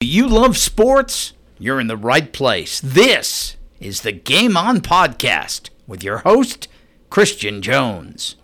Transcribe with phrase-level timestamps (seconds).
[0.00, 1.34] Do you love sports?
[1.58, 2.80] You're in the right place.
[2.80, 6.68] This is the Game On Podcast with your host,
[7.10, 8.36] Christian Jones.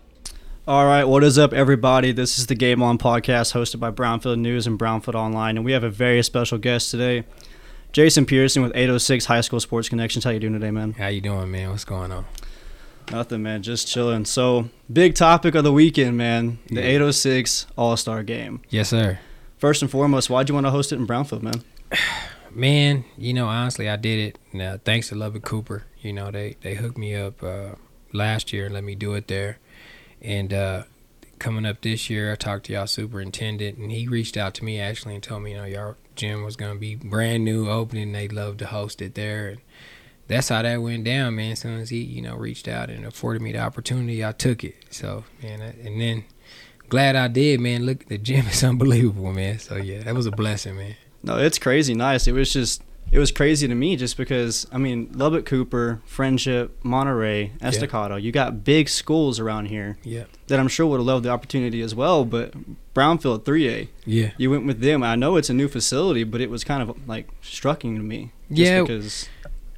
[0.69, 2.12] All right, what is up, everybody?
[2.12, 5.72] This is the Game On Podcast hosted by Brownfield News and Brownfield Online, and we
[5.72, 7.24] have a very special guest today,
[7.91, 10.25] Jason Pearson with 806 High School Sports Connections.
[10.25, 10.93] How you doing today, man?
[10.93, 11.70] How you doing, man?
[11.70, 12.27] What's going on?
[13.11, 13.62] Nothing, man.
[13.62, 14.27] Just chilling.
[14.27, 16.59] So, big topic of the weekend, man.
[16.66, 16.86] The Yeah.
[16.88, 18.61] 806 All Star Game.
[18.68, 19.20] Yes, sir.
[19.59, 21.62] First and foremost, why'd you want to host it in Brownfield, man?
[22.50, 24.38] Man, you know, honestly, I did it.
[24.51, 25.84] Now, thanks to Lubbock Cooper.
[26.01, 27.74] You know, they they hooked me up uh,
[28.15, 29.59] last year and let me do it there.
[30.23, 30.84] And uh,
[31.38, 34.80] coming up this year, I talked to y'all superintendent, and he reached out to me
[34.80, 38.12] actually and told me, you know, y'all gym was gonna be brand new opening.
[38.12, 39.60] They'd love to host it there, and
[40.27, 41.52] that's how that went down, man.
[41.52, 44.65] As soon as he, you know, reached out and afforded me the opportunity, I took
[44.65, 44.77] it.
[44.88, 46.24] So, man, and then
[46.88, 47.86] glad I did, man.
[47.86, 49.58] Look, the gym is unbelievable, man.
[49.58, 50.96] So yeah, that was a blessing, man.
[51.22, 52.26] No, it's crazy nice.
[52.26, 56.70] It was just, it was crazy to me just because, I mean, Lubbock Cooper, Frenship,
[56.82, 61.24] Monterey, Estacado, you got big schools around here Yeah, that I'm sure would have loved
[61.24, 62.52] the opportunity as well, but
[62.95, 64.31] Brownfield 3A, yeah.
[64.37, 65.03] you went with them.
[65.03, 68.32] I know it's a new facility, but it was kind of like striking to me.
[68.48, 68.82] Just Yeah.
[68.82, 69.28] Because,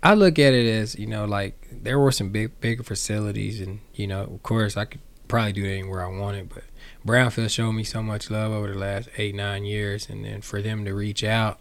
[0.03, 3.81] I look at it as you know, like there were some big, bigger facilities, and
[3.95, 6.65] you know, of course, I could probably do it anywhere I wanted, but
[7.07, 10.61] Brownfield showed me so much love over the last eight, nine years, and then for
[10.61, 11.61] them to reach out,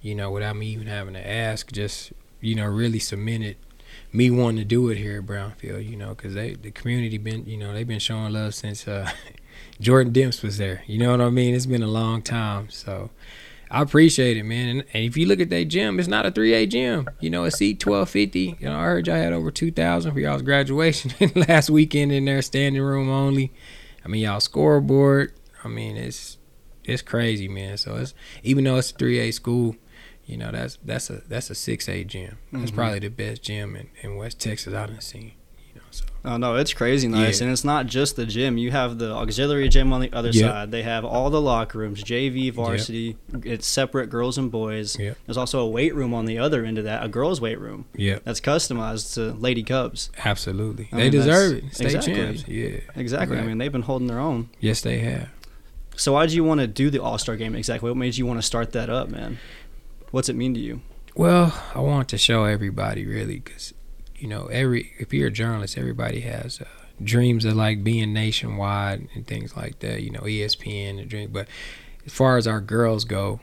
[0.00, 3.56] you know, without me even having to ask, just you know, really cemented
[4.12, 7.46] me wanting to do it here at Brownfield, you know, because they the community been,
[7.46, 9.10] you know, they've been showing love since uh,
[9.80, 10.82] Jordan Demps was there.
[10.86, 11.54] You know what I mean?
[11.54, 13.10] It's been a long time, so.
[13.70, 14.68] I appreciate it, man.
[14.68, 17.08] And, and if you look at that gym, it's not a 3A gym.
[17.20, 18.58] You know, a seat 1250.
[18.60, 21.10] You know, I heard y'all had over 2,000 for y'all's graduation
[21.48, 23.50] last weekend in there, standing room only.
[24.04, 25.32] I mean, y'all scoreboard.
[25.64, 26.38] I mean, it's
[26.84, 27.76] it's crazy, man.
[27.76, 29.76] So it's even though it's a 3A school,
[30.24, 32.38] you know, that's that's a that's a 6A gym.
[32.52, 32.74] That's Mhm.
[32.74, 35.32] probably the best gym in, in West Texas I've seen.
[35.92, 37.38] So oh no, it's crazy nice.
[37.40, 37.44] Yeah.
[37.44, 38.56] And it's not just the gym.
[38.58, 40.50] You have the auxiliary gym on the other Yep.
[40.50, 40.70] side.
[40.70, 43.16] They have all the locker rooms, JV, varsity.
[43.44, 44.98] It's separate girls and boys.
[44.98, 45.18] Yep.
[45.26, 47.84] There's also a weight room on the other end of that, a girls' weight room
[47.94, 50.10] yeah, that's customized to Lady Cubs.
[50.24, 50.88] absolutely.
[50.92, 51.74] I they mean, deserve it.
[51.74, 52.14] State exactly.
[52.14, 52.48] champs.
[52.48, 53.38] Yeah, Exactly.
[53.38, 54.48] I mean, they've been holding their own.
[54.60, 55.28] yes, they have.
[55.94, 57.90] So why did you want to do the All Star game exactly?
[57.90, 59.38] What made you want to start that up, man?
[60.10, 60.80] What's it mean to you?
[61.14, 63.74] Well, I want to show everybody really because,
[64.22, 66.66] you know, every if you're a journalist, everybody has uh,
[67.02, 70.02] dreams of like being nationwide and things like that.
[70.02, 71.30] You know, ESPN and dream.
[71.32, 71.48] But
[72.06, 73.40] as far as our girls go,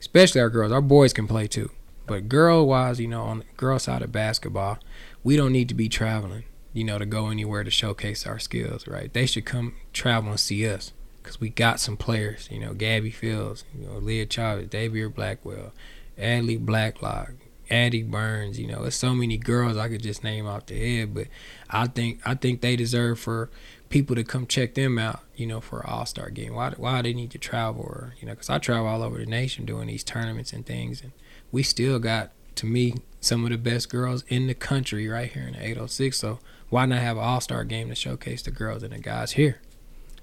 [0.00, 1.70] especially our girls, our boys can play too.
[2.06, 4.78] But girl wise, you know, on the girl side of basketball,
[5.22, 8.88] we don't need to be traveling, you know, to go anywhere to showcase our skills,
[8.88, 9.12] right?
[9.12, 10.92] They should come travel and see us
[11.22, 15.72] because we got some players, you know, Gabby Fields, you know, Leah Chavez, Xavier Blackwell,
[16.18, 17.32] Adley Blacklock,
[17.72, 21.14] Addie Burns, you know, there's so many girls I could just name off the head,
[21.14, 21.28] but
[21.70, 23.48] I think I think they deserve for
[23.88, 26.54] people to come check them out, you know, for an All Star game.
[26.54, 29.18] Why why do they need to travel, or you know, because I travel all over
[29.18, 31.12] the nation doing these tournaments and things, and
[31.50, 35.44] we still got to me some of the best girls in the country right here
[35.44, 36.18] in the 806.
[36.18, 39.32] So why not have an All Star game to showcase the girls and the guys
[39.32, 39.60] here?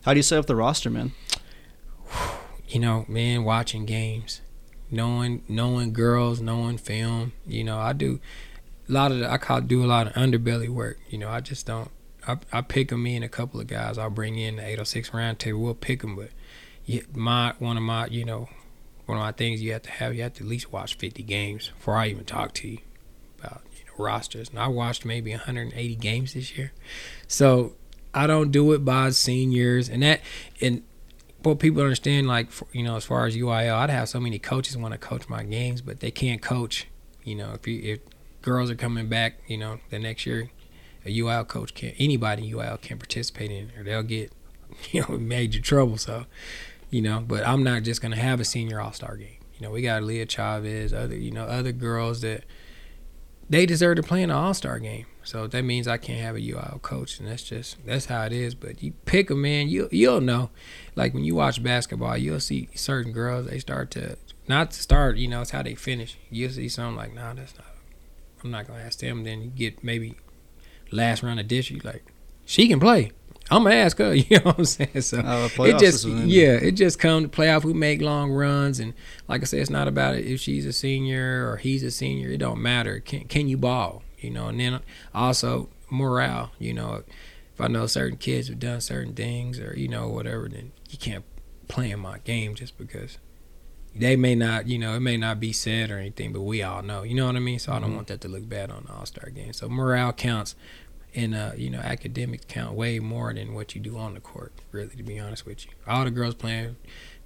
[0.03, 1.13] How do you set up the roster, man?
[2.67, 4.41] you know, man, watching games,
[4.91, 7.33] knowing knowing girls, knowing film.
[7.45, 8.19] You know, I do
[8.87, 10.99] a lot of the, I call do a lot of underbelly work.
[11.09, 11.91] You know, I just don't.
[12.27, 13.97] I, I pick them in a couple of guys.
[13.97, 15.61] I'll bring in the 806 round table.
[15.61, 16.29] We'll pick them, but
[17.13, 18.49] my one of my you know
[19.05, 21.23] one of my things you have to have you have to at least watch 50
[21.23, 22.79] games before I even talk to you
[23.39, 24.49] about you know rosters.
[24.49, 26.73] And I watched maybe 180 games this year,
[27.27, 27.73] so
[28.13, 30.21] I don't do it by seniors and that
[30.61, 30.83] and
[31.43, 34.39] well, people understand like for, you know as far as UIL, I'd have so many
[34.39, 36.87] coaches want to coach my games, but they can't coach.
[37.23, 37.99] You know, if you if
[38.41, 40.49] girls are coming back, you know, the next year,
[41.05, 44.31] a UIL coach can't anybody in UIL can't participate in or they'll get
[44.91, 45.97] you know major trouble.
[45.97, 46.25] So,
[46.89, 49.37] you know, but I'm not just gonna have a senior All Star game.
[49.57, 52.43] You know, we got Leah Chavez, other you know other girls that
[53.49, 55.05] they deserve to play in an All Star game.
[55.23, 58.31] So that means I can't have a UIL coach, and that's just that's how it
[58.31, 58.55] is.
[58.55, 60.49] But you pick a man, you you'll know.
[60.95, 64.17] Like when you watch basketball, you'll see certain girls they start to
[64.47, 65.17] not start.
[65.17, 66.17] You know, it's how they finish.
[66.29, 67.67] You'll see something like, nah, that's not.
[68.43, 69.23] I'm not gonna ask them.
[69.23, 70.15] Then you get maybe
[70.91, 71.69] last round of dish.
[71.71, 72.05] You like
[72.45, 73.11] she can play.
[73.51, 74.13] I'm gonna ask her.
[74.29, 75.01] You know what I'm saying?
[75.01, 77.63] So Uh, it just yeah, it just come to playoff.
[77.63, 78.93] We make long runs, and
[79.27, 82.29] like I said, it's not about it if she's a senior or he's a senior.
[82.29, 82.99] It don't matter.
[82.99, 84.03] Can can you ball?
[84.19, 84.79] You know, and then
[85.13, 86.51] also morale.
[86.59, 87.03] You know,
[87.53, 90.97] if I know certain kids have done certain things or you know whatever, then you
[90.97, 91.23] can't
[91.67, 93.17] play in my game just because
[93.95, 96.81] they may not, you know, it may not be said or anything, but we all
[96.83, 97.01] know.
[97.03, 97.57] You know what I mean?
[97.59, 97.95] So I don't Mhm.
[97.95, 99.51] want that to look bad on the All Star game.
[99.53, 100.55] So morale counts,
[101.15, 104.53] and uh, you know, academics count way more than what you do on the court.
[104.71, 106.75] Really, to be honest with you, all the girls playing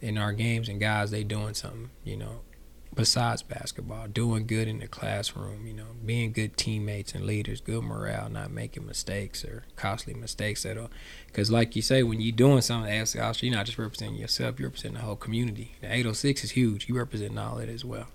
[0.01, 1.89] in our games and guys, they doing something.
[2.03, 2.41] You know,
[2.95, 5.65] besides basketball, doing good in the classroom.
[5.65, 10.65] You know, being good teammates and leaders, good morale, not making mistakes or costly mistakes
[10.65, 10.89] at all.
[11.27, 14.59] Because, like you say, when you're doing something AFC Austria, you're not just representing yourself,
[14.59, 15.75] you're representing the whole community.
[15.81, 16.87] The 806 is huge.
[16.87, 18.07] You represent all that as well.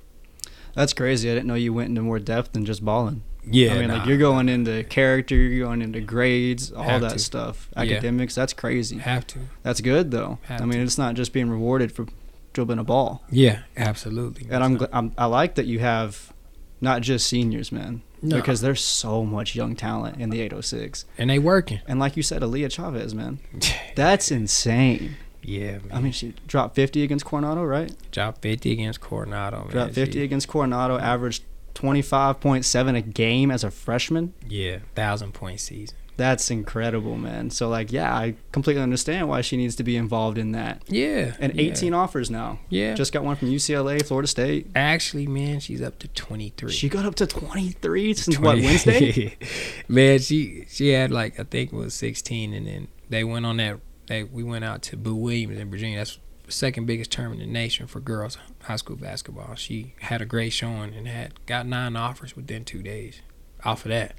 [0.75, 1.31] That's crazy.
[1.31, 3.23] I didn't know you went into more depth than just balling.
[3.51, 7.13] Yeah, I mean, like you're going into character, you're going into grades, all Have that
[7.13, 7.19] to.
[7.19, 7.83] stuff, Yeah.
[7.83, 8.35] academics.
[8.35, 8.99] That's crazy.
[8.99, 9.39] have to.
[9.63, 10.39] That's good though.
[10.43, 10.85] Have I mean, to.
[10.85, 12.07] it's not just being rewarded for
[12.53, 13.23] dribbling a ball.
[13.31, 14.47] Yeah, absolutely.
[14.51, 16.33] And I'm, gl- I'm I like that you have
[16.81, 18.37] not just seniors, man, No.
[18.37, 21.05] because there's so much young talent in the 806.
[21.17, 21.81] and they working.
[21.87, 23.39] And like you said, Aaliyah Chavez, man,
[23.97, 25.17] that's insane.
[25.43, 25.83] yeah, man.
[25.93, 27.93] I mean, she dropped 50 against Coronado, right?
[28.13, 29.61] dropped 50 against Coronado.
[29.63, 29.69] Man.
[29.71, 31.43] Dropped 50 She- against Coronado, averaged
[31.79, 34.35] 25.7 a game as a freshman.
[34.47, 35.97] Yeah, thousand point season.
[36.17, 37.51] That's incredible, man.
[37.51, 40.83] So like, yeah, I completely understand why she needs to be involved in that.
[40.89, 41.71] Yeah, And yeah.
[41.71, 42.59] 18 offers now.
[42.69, 44.67] Yeah, Just got one from UCLA, Florida State.
[44.75, 46.73] actually, man, she's up to 23.
[46.73, 49.37] She got up to 23 since 20 what Wednesday?
[49.89, 53.59] man, she she had like I think it was 16, and then they went on
[53.59, 53.79] that.
[54.09, 55.99] They we went out to Boo Williams in Virginia.
[55.99, 59.55] That's second biggest tournament in the nation for girls high school basketball.
[59.55, 63.21] She had a great showing and had got nine offers within two days
[63.65, 64.15] off of that.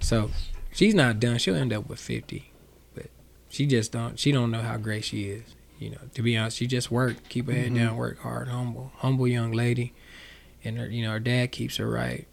[0.00, 0.30] So
[0.72, 1.38] she's not done.
[1.38, 2.52] She'll end up with 50,
[2.94, 3.06] but
[3.48, 4.18] she just don't.
[4.18, 5.54] She don't know how great she is.
[5.78, 7.76] You know, to be honest, she just work, keep her head Mhm.
[7.76, 9.94] down, work hard, humble, humble young lady,
[10.62, 12.26] and her, you know, her dad keeps her right,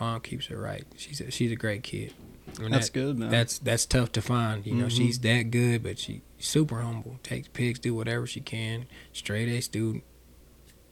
[0.00, 0.84] mom keeps her right.
[0.96, 2.12] She's a, she's a great kid.
[2.60, 3.30] And That's that- good, man.
[3.30, 4.66] That's that's tough to find.
[4.66, 4.96] You know, Mhm.
[4.96, 7.18] she's that good, but she super humble.
[7.22, 8.86] Takes pics, do whatever she can.
[9.12, 10.04] Straight A student.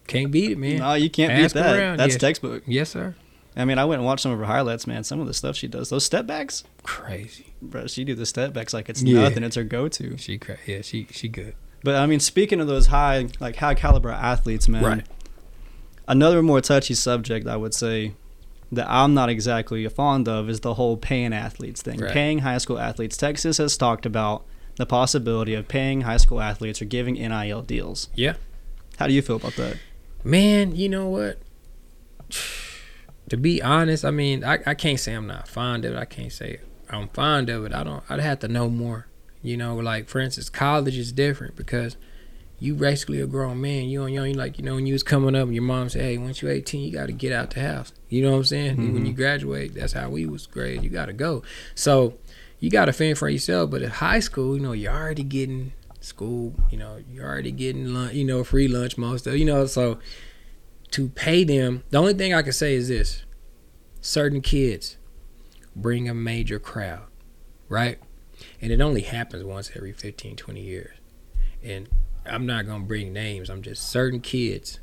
[0.06, 0.78] Can't beat it, man.
[0.78, 1.76] no, you can't Ask beat that.
[1.78, 2.18] around, That's yeah.
[2.18, 2.62] textbook.
[2.66, 3.14] Yes, sir.
[3.56, 5.02] I mean, I went and watched some of her highlights, man.
[5.02, 7.54] Some of the stuff she does, those step backs, Crazy.
[7.62, 7.86] bro.
[7.86, 9.22] She do the step backs like it's Yeah.
[9.22, 9.42] nothing.
[9.42, 10.16] It's her go-to.
[10.18, 11.54] She cra- yeah, she she good.
[11.82, 14.84] But I mean, speaking of those high, like high caliber athletes, man.
[14.84, 15.06] Right.
[16.08, 18.12] Another more touchy subject, I would say,
[18.72, 21.98] that I'm not exactly fond of is the whole paying athletes thing.
[22.00, 22.12] Right.
[22.12, 23.16] Paying high school athletes.
[23.16, 24.44] Texas has talked about
[24.76, 28.08] the possibility of paying high school athletes or giving NIL deals.
[28.14, 28.34] Yeah.
[28.98, 29.76] How do you feel about that?
[30.24, 31.38] Man, you know what?
[33.28, 35.98] To be honest, I mean, I, I can't say I'm not fond of it.
[35.98, 37.72] I can't say I'm fond of it.
[37.74, 38.04] I don't.
[38.08, 39.08] I'd have to know more.
[39.42, 41.96] You know, like for instance, college is different because
[42.60, 43.88] you basically a grown man.
[43.88, 44.28] You on young.
[44.28, 46.40] You like you know when you was coming up, and your mom said, "Hey, once
[46.40, 48.76] you're 18, you got to get out the house." You know what I'm saying?
[48.76, 49.08] When Mhm.
[49.08, 50.84] you graduate, that's how we was grade.
[50.84, 51.42] You got to go.
[51.74, 52.14] So
[52.58, 53.70] you got to fend for yourself.
[53.70, 56.54] But at high school, you know, you're already getting school.
[56.70, 58.14] You know, you're already getting lunch.
[58.14, 59.36] You know, free lunch most of.
[59.36, 59.98] You know, so
[60.92, 63.24] to pay them, the only thing I can say is this:
[64.00, 64.96] certain kids
[65.74, 67.06] bring a major crowd,
[67.68, 67.98] right?
[68.60, 70.96] And it only happens once every 15, 20 years.
[71.62, 71.88] And
[72.24, 73.50] I'm not gonna bring names.
[73.50, 74.80] I'm just certain kids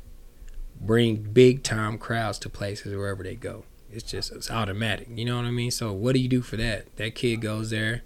[0.80, 3.64] bring big time crowds to places wherever they go.
[3.94, 5.08] It's just it's automatic.
[5.14, 5.70] You know what I mean?
[5.70, 6.96] So what do you do for that?
[6.96, 8.02] That kid goes there,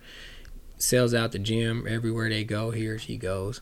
[0.76, 2.70] sells out the gym everywhere they go.
[2.70, 3.60] He or she goes.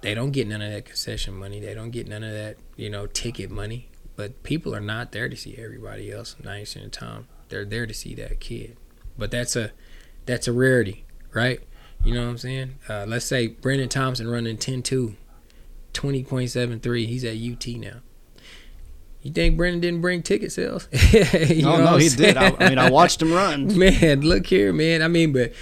[0.00, 1.60] They don't get none of that concession money.
[1.60, 3.88] They don't get none of that, you know, ticket money.
[4.16, 7.26] But people are not there to see everybody else 90% of the time.
[7.48, 8.76] They're there to see that kid.
[9.16, 9.72] But that's a
[10.26, 11.60] that's a rarity, right?
[12.04, 12.74] You know what I'm saying?
[12.88, 15.16] Uh, let's say Brendan Thompson running 10-2,
[15.94, 17.06] 20.73.
[17.06, 18.00] He's at UT now.
[19.24, 20.86] You think Brendan didn't bring ticket sales?
[21.12, 22.36] You know no, no, he did.
[22.36, 22.54] I.
[22.60, 23.76] I mean, I watched him run.
[23.78, 25.02] man, look here, man.
[25.02, 25.52] I mean, but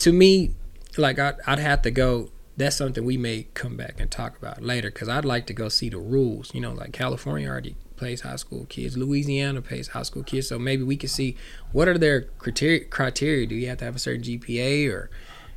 [0.00, 0.50] to me,
[0.98, 2.30] like I'd, I'd have to go.
[2.56, 5.68] That's something we may come back and talk about later because I'd like to go
[5.68, 6.52] see the rules.
[6.54, 10.58] You know, like California already plays high school kids, Louisiana plays high school kids, so
[10.58, 11.36] maybe we could see
[11.70, 12.84] what are their criteria.
[12.84, 13.46] Criteria?
[13.46, 15.10] Do you have to have a certain GPA, or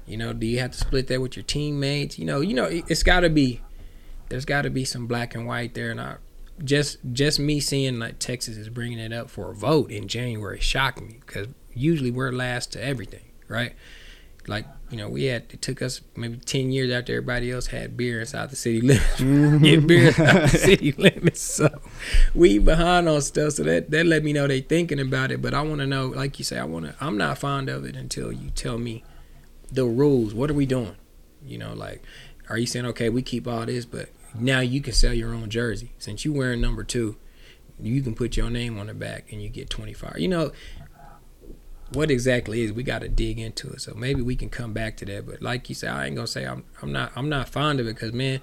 [0.05, 2.19] you know, do you have to split that with your teammates?
[2.19, 3.61] You know, you know, it- it's got to be.
[4.29, 6.17] There's got to be some black and white there, and I
[6.63, 10.59] just just me seeing like Texas is bringing it up for a vote in January
[10.59, 13.73] shocked me because usually we're last to everything, right?
[14.47, 17.97] Like you know, we had it took us maybe ten years after everybody else had
[17.97, 19.21] beer inside the city limits.
[19.21, 19.63] Mm-hmm.
[19.63, 21.69] Get beer inside the city limits, so
[22.33, 23.53] we behind on stuff.
[23.53, 25.41] So that that let me know they thinking about it.
[25.41, 26.95] But I want to know, like you say, I want to.
[27.01, 29.03] I'm not fond of it until you tell me
[29.71, 30.33] the rules.
[30.33, 30.95] What are we doing?
[31.45, 32.01] You know, like
[32.49, 35.49] are you saying okay, we keep all this, but now you can sell your own
[35.49, 37.17] jersey since you wearing number two
[37.79, 40.51] you can put your name on the back and you get 25 you know
[41.93, 44.97] what exactly is we got to dig into it so maybe we can come back
[44.97, 47.47] to that but like you said i ain't gonna say i'm, I'm not i'm not
[47.49, 48.41] fond of it because man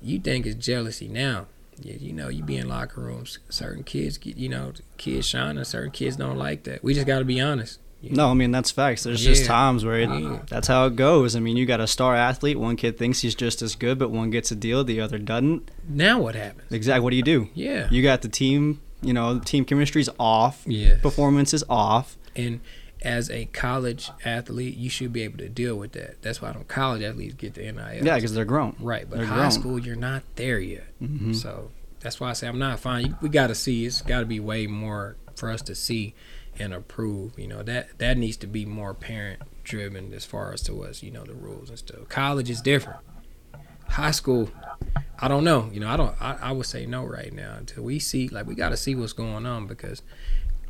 [0.00, 1.46] you think it's jealousy now
[1.80, 3.38] Yeah, you know, you be in locker rooms.
[3.48, 6.84] Certain kids, get, you know, kids shine, and certain kids don't like that.
[6.84, 7.80] We just got to be honest.
[8.10, 9.02] No, I mean that's facts.
[9.04, 10.40] There's just times where it, Yeah.
[10.48, 11.34] that's how it goes.
[11.36, 12.58] I mean, you got a star athlete.
[12.58, 15.70] One kid thinks he's just as good, but one gets a deal, the other doesn't.
[15.88, 16.70] Now what happens?
[16.72, 17.02] Exactly.
[17.04, 17.48] What do you do?
[17.54, 18.80] Yeah, You got the team.
[19.02, 20.62] You know, team chemistry's off.
[20.66, 20.96] yeah.
[21.02, 22.16] Performance is off.
[22.34, 22.60] And
[23.02, 26.22] as a college athlete, you should be able to deal with that.
[26.22, 28.02] That's why don't college athletes get the NIL.
[28.02, 28.76] Yeah, because they're grown.
[28.80, 29.04] right.
[29.08, 29.50] But they're high grown.
[29.50, 30.86] school, you're not there yet.
[31.00, 31.70] hmm So
[32.00, 33.16] that's why I say I'm not fine.
[33.20, 33.84] We got to see.
[33.84, 36.14] It's got to be way more for us to see
[36.58, 37.38] and approve.
[37.38, 41.02] You know that that needs to be more parent driven as far as to us.
[41.02, 42.08] You know the rules and stuff.
[42.08, 43.00] College is different.
[43.88, 44.50] High school,
[45.18, 45.68] I don't know.
[45.72, 46.20] You know I don't.
[46.20, 48.28] I, I would say no right now until we see.
[48.28, 50.02] Like we got to see what's going on because.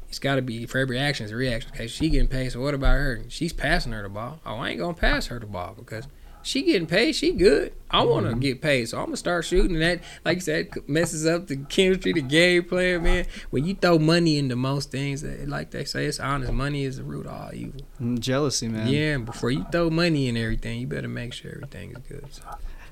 [0.06, 1.72] It's got to be for every action is a reaction.
[1.74, 2.52] Okay, she getting paid.
[2.52, 3.22] So what about her?
[3.26, 4.38] She's passing her the ball.
[4.46, 6.06] Oh, I ain't gonna pass her the ball because
[6.44, 7.14] she getting paid.
[7.14, 7.72] She good.
[7.90, 9.78] I want to get paid, so I'm gonna start shooting.
[9.78, 13.26] That, like you said, messes up the chemistry, the game plan, man.
[13.50, 16.52] When you throw money into most things, eh, like they say, it's honest.
[16.52, 17.80] Money is the root of all evil.
[18.00, 18.88] Mm, Jealousy, man.
[18.88, 22.26] Yeah, and before you throw money in everything, you better make sure everything is good.
[22.30, 22.42] So,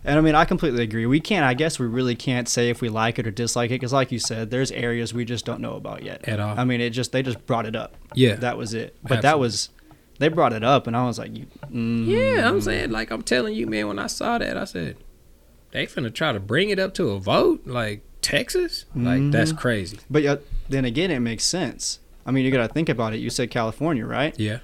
[0.04, 1.06] And I mean, I completely agree.
[1.06, 1.44] We can't.
[1.44, 4.12] I guess we really can't say if we like it or dislike it because, like
[4.12, 6.26] you said, there's areas we just don't know about yet.
[6.28, 6.58] At all.
[6.58, 7.96] I mean, it just they just brought it up.
[8.14, 8.96] yeah, That was it.
[9.02, 9.68] But that was
[10.18, 12.48] they brought it up, and I was like, you, mm, yeah.
[12.48, 13.88] I'm saying, like I'm telling you, man.
[13.88, 14.96] When I saw that, I said,
[15.72, 18.84] they finna try to bring it up to a vote, like Texas.
[18.94, 19.58] Like that's Mhm.
[19.58, 19.98] crazy.
[20.10, 21.98] But yet, then again, it makes sense.
[22.24, 23.18] I mean, you got to think about it.
[23.18, 24.38] You said California, right?
[24.38, 24.58] Yeah.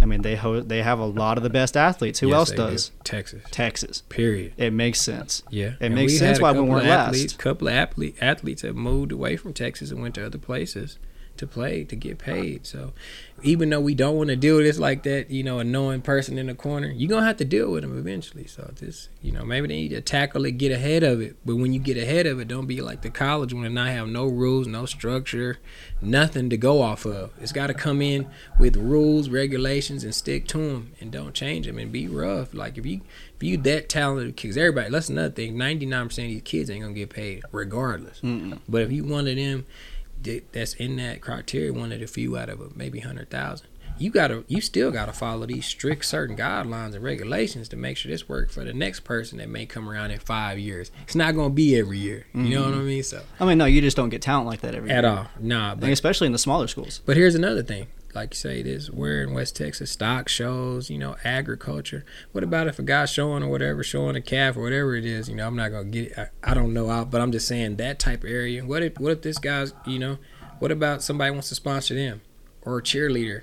[0.00, 2.20] I mean, they ho- they have a lot of the best athletes.
[2.20, 2.62] Who Yes, else they do.
[2.70, 2.90] does?
[3.04, 3.42] Texas.
[3.50, 4.02] Texas.
[4.08, 4.52] Period.
[4.56, 5.42] It makes sense.
[5.50, 7.08] Yeah, It And makes sense a why we weren't of last.
[7.08, 10.96] athletes, couple of athlete, athletes have moved away from Texas and went to other places
[11.40, 12.66] to play to get paid.
[12.66, 12.92] So
[13.42, 16.38] even though we don't want to deal with this like that, you know, annoying person
[16.38, 18.46] in the corner, you're gonna have to deal with them eventually.
[18.46, 21.36] So just you know, maybe they need to tackle it, get ahead of it.
[21.44, 24.08] But when you get ahead of it, don't be like the college when not have
[24.08, 25.58] no rules, no structure,
[26.00, 27.32] nothing to go off of.
[27.40, 28.28] It's got to come in
[28.58, 32.52] with rules, regulations, and stick to them, and don't change them, and be rough.
[32.52, 33.00] Like if you
[33.36, 34.90] if you that talented because everybody.
[34.90, 35.56] That's another thing.
[35.56, 38.20] Ninety nine percent of these kids ain't gonna get paid regardless.
[38.20, 38.58] Mm-mm.
[38.68, 39.64] But if you one of them
[40.52, 44.10] that's in that criteria, one of the few out of a, maybe hundred thousand, you
[44.10, 48.28] gotta you still gotta follow these strict certain guidelines and regulations to make sure this
[48.28, 50.90] works for the next person that may come around in five years.
[51.02, 52.26] It's not gonna be every year.
[52.34, 52.86] You know what I mm-hmm.
[52.86, 53.02] mean?
[53.02, 55.12] So I mean, no, you just don't get talent like that every at year.
[55.12, 55.74] all, nah.
[55.74, 57.02] But especially in the smaller schools.
[57.04, 57.88] but here's another thing.
[58.14, 62.04] Like you say, this we're in West Texas, stock shows, you know, agriculture.
[62.32, 65.28] What about if a guy's showing or whatever, showing a calf or whatever it is?
[65.28, 66.18] You know, I'm not gonna get it.
[66.18, 68.64] I, I don't know, but I'm just saying that type of area.
[68.64, 70.18] What if what if this guy's, you know,
[70.58, 72.20] what about somebody wants to sponsor them
[72.62, 73.42] or a cheerleader?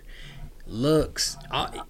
[0.65, 1.81] Looks, I,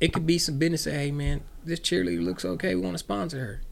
[0.00, 0.82] it could be some business.
[0.82, 2.74] Say, hey man, this cheerleader looks okay.
[2.74, 3.62] We want to sponsor her.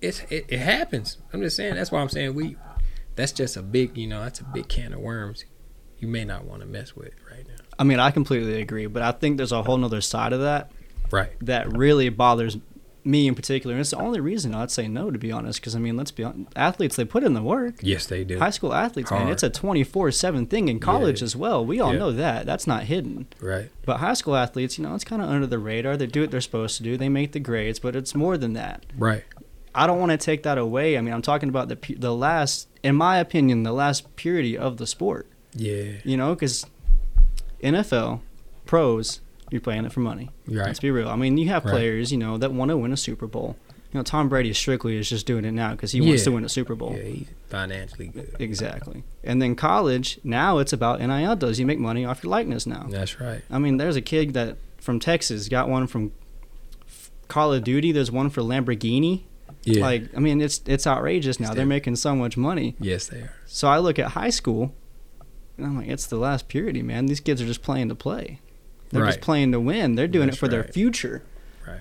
[0.00, 1.18] It's it, it happens.
[1.32, 1.74] I'm just saying.
[1.74, 2.56] That's why I'm saying we.
[3.16, 5.44] That's just a big, you know, that's a big can of worms.
[5.98, 7.57] You may not want to mess with right now.
[7.78, 10.70] I mean, I completely agree, but I think there's a whole nother side of that
[11.10, 11.30] Right.
[11.42, 12.58] that really bothers
[13.04, 13.74] me in particular.
[13.74, 16.10] And it's the only reason I'd say no, to be honest, because I mean, let's
[16.10, 17.76] be honest, athletes they put in the work.
[17.80, 18.38] Yes, they do.
[18.38, 21.24] High school athletes, man, it's a 24 7 thing in college Yeah.
[21.26, 21.64] as well.
[21.64, 21.98] We all Yeah.
[22.00, 22.44] know that.
[22.44, 23.26] That's not hidden.
[23.40, 23.70] Right.
[23.86, 25.96] But high school athletes, you know, it's kind of under the radar.
[25.96, 28.52] They do what they're supposed to do, they make the grades, but it's more than
[28.54, 28.84] that.
[28.98, 29.24] Right.
[29.74, 30.98] I don't want to take that away.
[30.98, 34.76] I mean, I'm talking about the the last, in my opinion, the last purity of
[34.76, 35.26] the sport.
[35.54, 35.92] Yeah.
[36.04, 36.66] You know, because
[37.62, 38.20] NFL
[38.66, 40.30] pros, you're playing it for money.
[40.46, 41.08] You're Let's be real.
[41.08, 41.72] I mean, you have Right.
[41.72, 43.56] players, you know, that want to win a Super Bowl.
[43.92, 46.44] You know, Tom Brady strictly is just doing it now because he wants to win
[46.44, 46.94] a Super Bowl.
[46.94, 48.36] Yeah, he's financially good.
[48.38, 49.02] Exactly.
[49.24, 51.36] And then college, now it's about NIL.
[51.36, 52.86] Does you make money off your likeness now?
[52.90, 53.40] That's right.
[53.50, 56.12] I mean, there's a kid that from Texas got one from
[57.28, 57.90] Call of Duty.
[57.92, 59.22] There's one for Lamborghini.
[59.64, 59.82] Yeah.
[59.82, 61.52] Like, I mean, it's it's outrageous now.
[61.54, 62.74] They're making so much money.
[62.78, 63.32] yes, they are.
[63.46, 64.74] So I look at high school,
[65.58, 67.06] and I'm like, it's the last purity, man.
[67.06, 68.40] These kids are just playing to play.
[68.90, 69.96] They're just playing to win.
[69.96, 71.22] They're doing That's it for their future.
[71.66, 71.80] Right.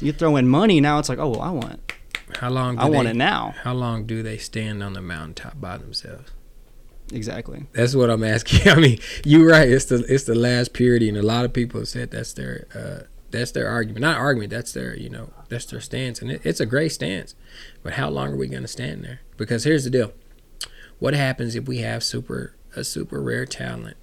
[0.00, 1.92] You throw in money now, it's like, oh, well, I want,
[2.38, 2.76] How long?
[2.76, 3.54] Do I want it now.
[3.62, 6.30] How long do they stand on the mountaintop by themselves?
[7.12, 7.66] Exactly.
[7.72, 8.68] That's what I'm asking.
[8.72, 9.68] I mean, you're right.
[9.68, 12.66] It's the it's the last purity, and a lot of people have said that's their
[12.74, 14.00] uh, that's their argument.
[14.00, 14.50] Not argument.
[14.50, 17.34] That's their you know that's their stance, and it, it's a great stance.
[17.82, 19.20] But how long are we going to stand there?
[19.36, 20.12] Because here's the deal:
[20.98, 23.96] what happens if we have super a super rare talent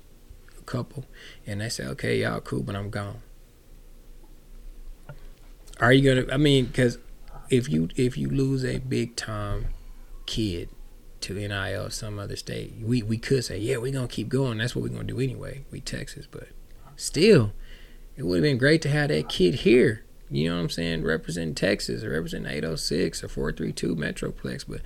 [0.65, 1.05] couple,
[1.45, 3.21] and they say, okay, y'all cool, but I'm gone.
[5.79, 6.31] Are you gonna?
[6.31, 6.97] I mean, because
[7.49, 9.67] if you if you lose a big time
[10.25, 10.69] kid
[11.21, 14.59] to NIL some other state, we we could say, yeah, we're gonna keep going.
[14.59, 15.65] That's what we're gonna do anyway.
[15.71, 16.49] We Texas, but
[16.95, 17.51] still,
[18.15, 20.03] it would have been great to have that kid here.
[20.29, 21.03] You know what I'm saying?
[21.03, 24.81] Represent Texas or represent 806 or 432 Metroplex, but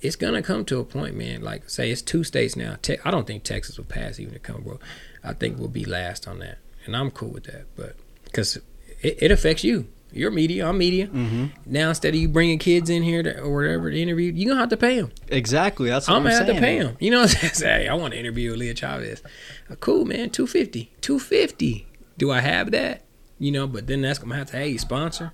[0.00, 1.42] it's gonna come to a point, man.
[1.42, 2.76] Like say it's two states now.
[2.80, 4.78] Te- I don't think Texas will pass even to come, bro.
[5.24, 7.66] I think we'll be last on that, and I'm cool with that.
[7.76, 8.56] But because
[9.00, 9.88] it, it affects you.
[10.10, 10.66] You're media.
[10.66, 11.08] I'm media.
[11.08, 11.46] Mm-hmm.
[11.66, 14.60] Now instead of you bringing kids in here to, or whatever to interview, you gonna
[14.60, 15.12] have to pay them.
[15.28, 15.90] Exactly.
[15.90, 16.96] That's what I'm I'm, gonna have to pay them.
[16.98, 17.82] You know saying?
[17.82, 19.22] Hey, I want to interview Leah Chavez.
[19.70, 20.30] Uh, cool, man.
[20.30, 20.92] 250.
[21.00, 21.86] 250.
[22.16, 23.04] Do I have that?
[23.38, 25.32] You know, but then that's gonna have to hey sponsor.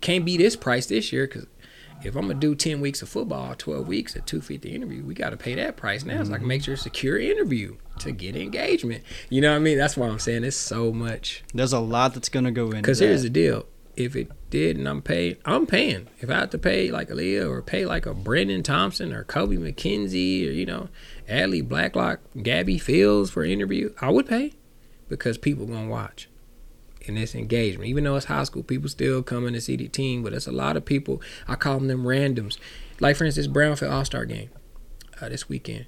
[0.00, 1.46] Can't be this price this year because
[2.02, 5.30] if I'm gonna do 10 weeks of football, 12 weeks at 250 interview, we got
[5.30, 6.22] to pay that price now.
[6.24, 9.02] So I can make sure it's a secure interview to get engagement.
[9.28, 9.78] You know what I mean?
[9.78, 11.42] That's why I'm saying it's so much.
[11.54, 12.82] There's a lot that's gonna go in.
[12.82, 16.08] Because here's the deal: if it did and I'm paid, I'm paying.
[16.20, 19.56] If I have to pay like Aaliyah or pay like a Brendan Thompson or Kobe
[19.56, 20.88] McKenzie or you know
[21.28, 24.52] Adley Blacklock, Gabby Fields for an interview, I would pay
[25.08, 26.28] because people gonna watch.
[27.08, 27.88] And it's engagement.
[27.88, 30.52] Even though it's high school, people still coming to see the team, but it's a
[30.52, 31.22] lot of people.
[31.46, 32.58] I call them them randoms.
[33.00, 34.50] Like for instance, Brownfield All Star Game
[35.20, 35.86] uh, this weekend.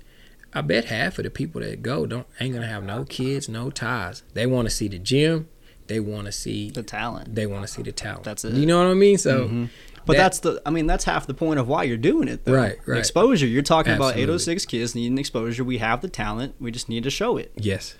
[0.54, 3.70] I bet half of the people that go don't ain't gonna have no kids, no
[3.70, 4.22] ties.
[4.34, 5.48] They want to see the gym.
[5.88, 7.34] They want to see the talent.
[7.34, 8.24] they want to see the talent.
[8.24, 8.52] That's it.
[8.54, 9.16] You know what I mean?
[9.18, 9.70] So, Mhm.
[10.06, 10.62] But that- that's the.
[10.64, 12.54] I mean, that's half the point of why you're doing it, though.
[12.54, 12.98] Right, right.
[12.98, 13.46] Exposure.
[13.46, 14.22] You're talking Absolutely.
[14.22, 15.64] about 806 kids needing exposure.
[15.64, 16.54] We have the talent.
[16.60, 17.52] We just need to show it.
[17.56, 17.96] yes,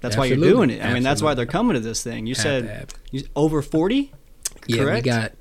[0.00, 0.84] That's why you're doing it.
[0.84, 2.26] I mean, that's why they're coming to this thing.
[2.26, 4.12] You said you, over 40.
[4.66, 4.82] yeah.
[4.82, 5.04] correct?
[5.04, 5.32] We got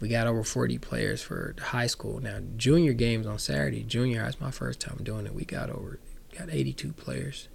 [0.00, 2.38] we got over forty players for the high school now.
[2.56, 3.82] Junior games on Saturday.
[3.82, 5.34] Junior, that's my first time doing it.
[5.34, 5.98] We got over
[6.38, 7.48] got eighty two players.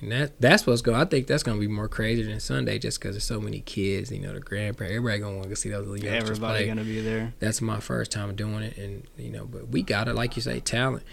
[0.00, 1.00] And that that's what's going.
[1.00, 3.60] I think that's going to be more crazy than Sunday, just because there's so many
[3.60, 4.10] kids.
[4.10, 6.66] You know, the grandparents, everybody going to want to see those little youngsters Everybody play.
[6.66, 7.34] gonna be there.
[7.38, 10.42] that's my first time doing it and you know but we got it like you
[10.42, 11.04] say talent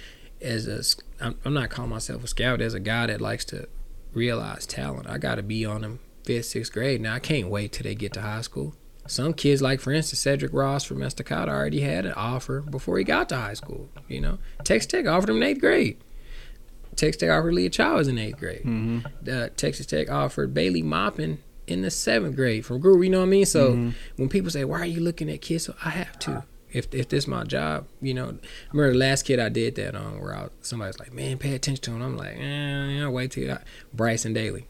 [0.42, 3.68] as a, I'm, I'm not calling myself a scout as a guy that likes to
[4.14, 7.72] realize talent i got to be on them fifth sixth grade now i can't wait
[7.72, 8.74] till they get to high school
[9.08, 13.04] some kids like for instance cedric ross from estacado already had an offer before he
[13.04, 15.98] got to high school you know texas tech offered him in eighth grade
[16.96, 19.00] texas tech offered leah chavez in eighth grade Mm-hmm.
[19.30, 23.04] uh, Texas Tech offered Bailey Maupin in the seventh grade from Groom.
[23.04, 23.46] You know what I mean?
[23.46, 23.94] So Mhm.
[24.18, 26.44] when people say, "Why are you looking at kids?" So I have to.
[26.72, 28.26] If if this my job, you know.
[28.28, 31.56] I remember the last kid I did that on, where I, somebody's like, "Man, pay
[31.56, 33.60] attention to him." I'm like, eh, you know, wait till I,
[33.94, 34.68] Bryson Daily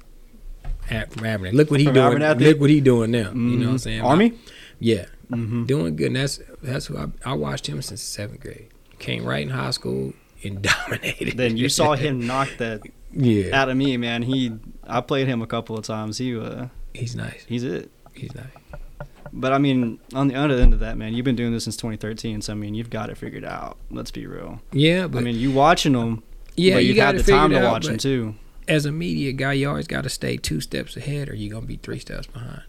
[0.90, 1.52] at, from.
[1.52, 2.20] Look what he From doing.
[2.20, 3.32] Look what he doing now.
[3.32, 3.80] You know what I'm Mhm.
[3.82, 4.02] saying?
[4.02, 4.34] Army.
[4.80, 5.66] Yeah, Mm-hmm.
[5.66, 6.08] doing good.
[6.08, 8.70] And that's that's who I, I watched him since seventh grade.
[8.98, 11.38] Came right in high school and dominated.
[11.38, 12.82] Then you saw him knock that
[13.14, 14.24] yeah, out of me, man.
[14.24, 14.54] He,
[14.88, 16.18] I played him a couple of times.
[16.18, 17.44] He, uh, he's nice.
[17.48, 17.92] he's it.
[18.14, 18.48] He's nice.
[19.32, 21.78] But I mean, on the other end of that, man, you've been doing this since
[21.78, 22.42] 2013.
[22.42, 23.78] So I mean, you've got it figured out.
[23.92, 24.62] Let's be real.
[24.72, 26.24] Yeah, but I mean, you watching them,
[26.56, 28.36] yeah, but you you've had the time to out, watch them too.
[28.68, 31.66] As a media guy, you always got to stay two steps ahead, or you're gonna
[31.66, 32.64] be three steps behind.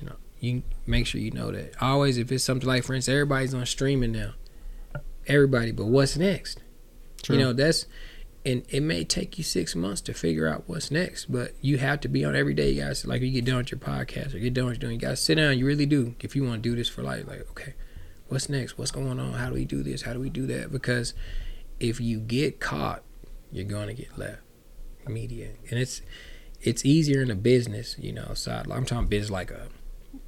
[0.00, 1.74] You know, you make sure you know that.
[1.80, 4.32] Always, if it's something like, for instance, everybody's on streaming now.
[5.26, 6.60] Everybody, but what's next?
[7.22, 7.36] True.
[7.36, 7.86] You know, that's
[8.46, 12.00] and it may take you six months to figure out what's next, but you have
[12.02, 13.04] to be on every day, you guys.
[13.04, 15.34] Like you get done with your podcast or get done with doing, you gotta sit
[15.34, 15.58] down.
[15.58, 16.14] You really do.
[16.20, 17.74] If you want to do this for life, like, okay,
[18.28, 18.78] what's next?
[18.78, 19.32] What's going on?
[19.32, 20.02] How do we do this?
[20.02, 20.70] How do we do that?
[20.70, 21.12] Because
[21.80, 23.02] if you get caught,
[23.50, 24.42] you're gonna get left.
[25.08, 25.50] Media.
[25.68, 26.02] And it's
[26.60, 28.70] it's easier in a business, you know, side.
[28.70, 29.68] I'm talking business like a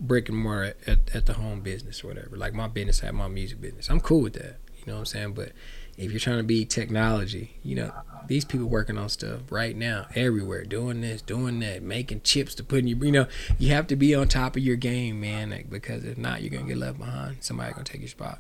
[0.01, 2.37] brick and mortar at, at the home business or whatever.
[2.37, 3.89] Like my business had my music business.
[3.89, 4.57] I'm cool with that.
[4.77, 5.33] You know what I'm saying?
[5.35, 5.53] But
[5.99, 7.93] if you're trying to be technology, you know,
[8.27, 12.65] these people working on stuff right now, everywhere, doing this, doing that, making chips to
[12.65, 13.27] put in your, you know,
[13.59, 16.51] you have to be on top of your game, man, like, because if not, you're
[16.51, 17.39] gonna get left behind.
[17.41, 18.39] Somebody gonna take your spot.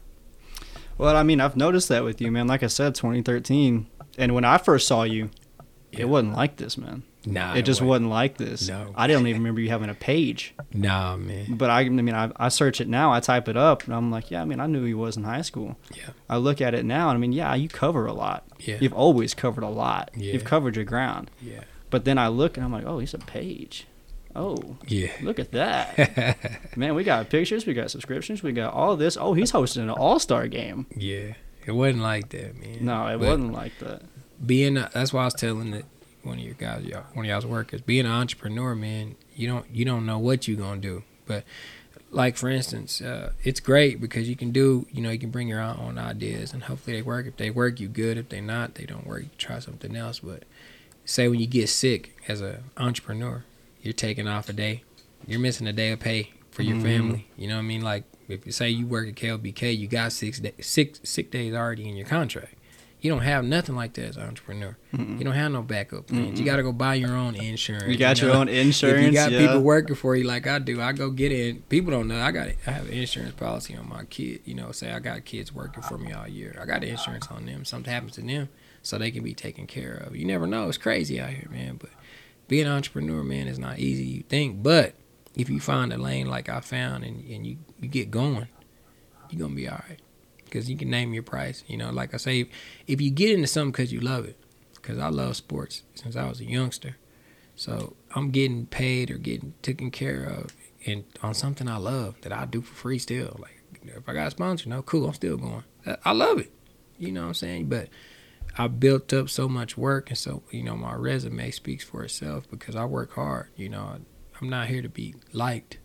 [0.96, 2.46] Well, I mean, I've noticed that with you, man.
[2.46, 3.86] Like I said, 2013,
[4.18, 5.30] and when I first saw you,
[5.92, 6.00] Yeah.
[6.02, 7.02] it wasn't like this, man.
[7.26, 8.68] Nah, it just wasn't like this.
[8.68, 8.92] No.
[8.94, 10.54] I didn't even remember you having a page.
[10.72, 11.54] Nah, man.
[11.56, 13.12] But I, I mean, I, I search it now.
[13.12, 14.40] I type it up, and I'm like, yeah.
[14.40, 15.76] I mean, I knew he was in high school.
[15.94, 16.10] Yeah.
[16.30, 18.44] I look at it now, and I mean, yeah, you cover a lot.
[18.60, 18.78] Yeah.
[18.80, 20.10] You've always covered a lot.
[20.16, 20.32] Yeah.
[20.32, 21.30] You've covered your ground.
[21.42, 21.64] Yeah.
[21.90, 23.86] But then I look, and I'm like, oh, he's a page.
[24.36, 25.10] Oh, Yeah.
[25.20, 26.46] look at that.
[26.76, 29.16] Man, we got pictures, we got subscriptions, we got all this.
[29.20, 30.86] Oh, he's hosting an all star game.
[30.96, 31.34] yeah.
[31.66, 32.78] It wasn't like that, man.
[32.86, 34.00] No, it But- wasn't like that.
[34.46, 35.84] being a, that's why I was telling that
[36.22, 39.66] one of your guys, y'all, one of y'all's workers, being an entrepreneur, man, you don't
[39.72, 41.02] you don't know what you're gonna do.
[41.26, 41.44] But
[42.10, 45.48] like for instance, uh, it's great because you can do, you know, you can bring
[45.48, 47.26] your own ideas and hopefully they work.
[47.26, 48.16] If they work, you good.
[48.16, 49.22] If they not, they don't work.
[49.24, 50.20] You try something else.
[50.20, 50.44] But
[51.04, 53.44] say when you get sick as an entrepreneur,
[53.82, 54.82] you're taking off a day,
[55.26, 56.82] you're missing a day of pay for your Mhm.
[56.82, 57.26] family.
[57.36, 57.82] You know what I mean?
[57.82, 61.54] Like if you say you work at KLBK, you got six day, six sick days
[61.54, 62.54] already in your contract
[63.00, 64.76] You don't have nothing like that as an entrepreneur.
[64.92, 66.40] You don't have no backup plans.
[66.40, 67.86] You got to go buy your own insurance.
[67.86, 68.40] You got your know?
[68.40, 68.98] own insurance.
[68.98, 69.38] If you got yeah.
[69.38, 71.62] people working for you like I do, I go get in.
[71.68, 72.20] People don't know.
[72.20, 74.40] I got I have an insurance policy on my kid.
[74.44, 76.58] You know, say I got kids working for me all year.
[76.60, 77.64] I got insurance on them.
[77.64, 78.48] Something happens to them,
[78.82, 80.16] so they can be taken care of.
[80.16, 80.68] You never know.
[80.68, 81.76] It's crazy out here, man.
[81.76, 81.90] But
[82.48, 84.04] being an entrepreneur, man, is not easy.
[84.04, 84.94] You think, but
[85.36, 88.48] if you find a lane like I found and, and you, you get going,
[89.30, 90.00] you're gonna be all right.
[90.48, 91.64] Because you can name your price.
[91.66, 92.48] You know, like I say,
[92.86, 94.38] if you get into something because you love it,
[94.74, 96.96] because I love sports since I was a youngster.
[97.56, 100.54] So I'm getting paid or getting taken care of
[100.86, 103.36] and on something I love that I do for free still.
[103.40, 105.64] Like if I got a sponsor, no, cool, I'm still going.
[105.84, 106.52] I- I love it.
[106.98, 107.68] You know what I'm saying?
[107.68, 107.88] But
[108.56, 112.48] I built up so much work and so you know my resume speaks for itself
[112.50, 113.48] because I work hard.
[113.56, 113.96] You know,
[114.40, 115.78] I'm not here to be liked,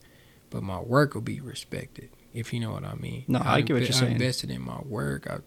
[0.49, 2.10] but my work will be respected.
[2.34, 3.26] If you know what I mean.
[3.28, 4.12] No, I get what you're saying.
[4.12, 5.28] I invested in my work.
[5.30, 5.39] I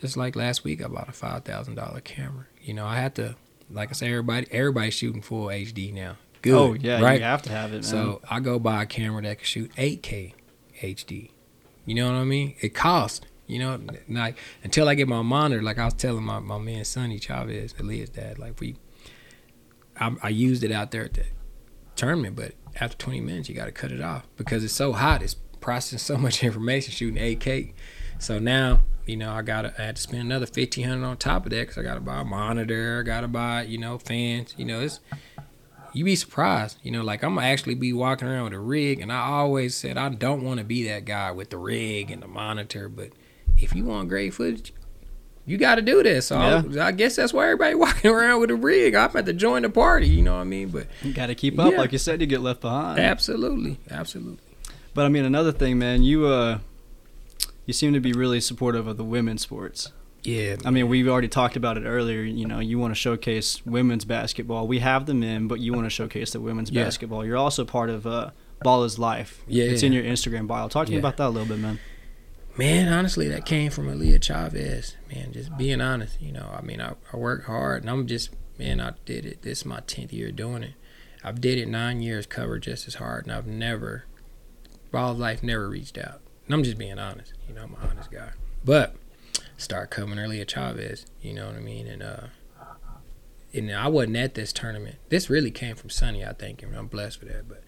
[0.00, 2.46] just like last week, I bought a five thousand dollar camera.
[2.62, 3.36] You know, I had to,
[3.70, 6.16] like I say, everybody, everybody's shooting full HD now.
[6.42, 7.18] Good, oh yeah, right?
[7.18, 7.82] you have to have it, man.
[7.82, 10.34] So I go buy a camera that can shoot 8K
[10.80, 11.30] HD.
[11.86, 12.54] You know what I mean?
[12.60, 13.26] It costs.
[13.46, 16.84] You know, like until I get my monitor, like I was telling my, my man
[16.84, 18.76] Sonny Chavez, Aaliyah's dad, like we,
[19.98, 21.24] I, I used it out there at the
[21.94, 25.22] tournament, but after 20 minutes, you got to cut it off because it's so hot.
[25.22, 27.72] It's processing so much information shooting 8K.
[28.18, 31.44] So now, you know, I got to I had to spend another 1500 on top
[31.44, 33.98] of that because I got to buy a monitor, I got to buy, you know,
[33.98, 34.54] fans.
[34.56, 35.00] You know, it's
[35.92, 36.78] you be surprised.
[36.82, 39.74] You know, like I'm gonna actually be walking around with a rig, and I always
[39.74, 42.88] said I don't want to be that guy with the rig and the monitor.
[42.88, 43.10] But
[43.58, 44.72] if you want great footage,
[45.46, 46.26] you got to do this.
[46.28, 48.94] So I, I guess that's why everybody walking around with a rig.
[48.94, 50.08] I'm at to join the party.
[50.08, 50.68] You know what I mean?
[50.70, 51.78] But you got to keep up, Yeah.
[51.78, 52.98] like you said, you get left behind.
[52.98, 54.38] absolutely, absolutely.
[54.96, 56.58] But I mean, another thing, man, you uh,
[57.66, 59.92] you seem to be really supportive of the women's sports.
[60.24, 60.56] Yeah.
[60.64, 62.22] I mean, we've already talked about it earlier.
[62.22, 64.66] You know, you want to showcase women's basketball.
[64.66, 66.84] We have the men, but you want to showcase the women's Yeah.
[66.84, 67.24] basketball.
[67.24, 68.30] You're also part of uh,
[68.62, 69.42] Ball is Life.
[69.46, 69.66] Yeah.
[69.66, 70.66] It's in your Instagram bio.
[70.68, 71.78] Talk to me about that a little bit, man.
[72.56, 74.96] Man, honestly, that came from Aaliyah Chavez.
[75.14, 76.50] Man, just being honest, you know.
[76.56, 78.80] I mean, I, I work hard, and I'm just man.
[78.80, 79.42] I did it.
[79.42, 80.72] This is my tenth year doing it.
[81.22, 84.04] I've did it nine years, covered just as hard, and I've never,
[84.96, 86.22] Ball is Life, never reached out.
[86.46, 87.34] And I'm just being honest.
[87.46, 88.30] You know, I'm an honest guy.
[88.64, 88.96] But
[89.58, 91.04] start coming early at Chavez.
[91.20, 91.86] You know what I mean?
[91.86, 92.28] And uh,
[93.52, 94.96] and I wasn't at this tournament.
[95.10, 97.44] This really came from Sonny, I think, and I'm blessed for that.
[97.46, 97.62] But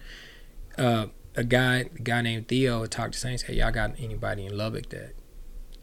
[0.83, 4.57] uh, a guy, a guy named Theo, talked to Sonny, said, "Y'all got anybody in
[4.57, 5.13] Lubbock that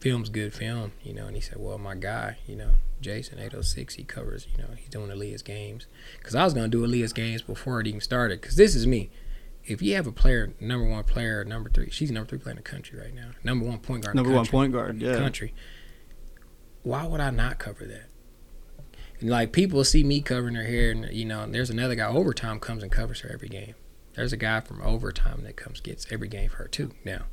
[0.00, 3.94] films good film?" You know, and he said, "Well, my guy, you know, Jason 806,
[3.94, 5.86] he covers, you know, he's doing Aaliyah's games."
[6.18, 8.40] Because I was gonna do Aaliyah's games before it even started.
[8.40, 9.10] Because this is me.
[9.66, 12.56] If you have a player, number one player, number three, she's number three player in
[12.56, 15.02] the country right now, number one point guard, in the Number one country point guard.
[15.02, 15.16] Yeah.
[15.18, 15.54] country.
[16.82, 18.06] Why would I not cover that?
[19.20, 22.06] And like people see me covering her hair, and you know, there's another guy.
[22.06, 23.74] Overtime comes and covers her every game.
[24.14, 27.24] There's a guy from Overtime that comes gets every game for her too now.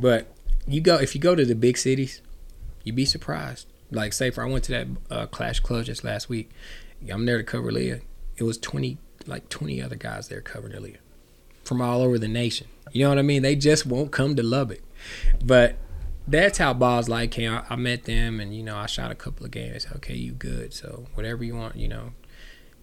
[0.00, 0.34] But
[0.66, 2.22] you go if you go to the big cities,
[2.84, 3.66] you'd be surprised.
[3.90, 6.50] Like say for I went to that uh, Clash Club just last week.
[7.10, 8.00] I'm there to cover Leah.
[8.36, 10.98] It was 20 like 20 other guys there covering Leah
[11.64, 12.66] from all over the nation.
[12.92, 13.42] You know what I mean?
[13.42, 14.82] They just won't come to Lubbock.
[15.44, 15.76] But
[16.26, 17.52] that's how Ball's Life came.
[17.52, 19.86] I, I met them, and you know, I shot a couple of games.
[19.96, 20.72] "Okay, you good?
[20.72, 22.12] So whatever you want, you know."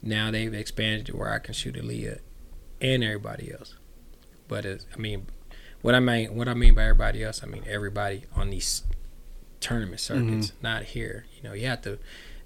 [0.01, 2.19] Now they've expanded to where I can shoot Aaliyah
[2.79, 3.75] and everybody else.
[4.47, 5.27] But I mean,
[5.81, 8.83] what I mean, what I mean by everybody else, I mean everybody on these
[9.59, 10.29] tournament mm-hmm.
[10.29, 11.25] circuits, not here.
[11.35, 11.99] You know, you have to.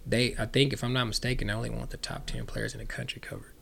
[0.06, 2.80] They, I think, if I'm not mistaken, they only want the top ten players in
[2.80, 3.53] the country covered.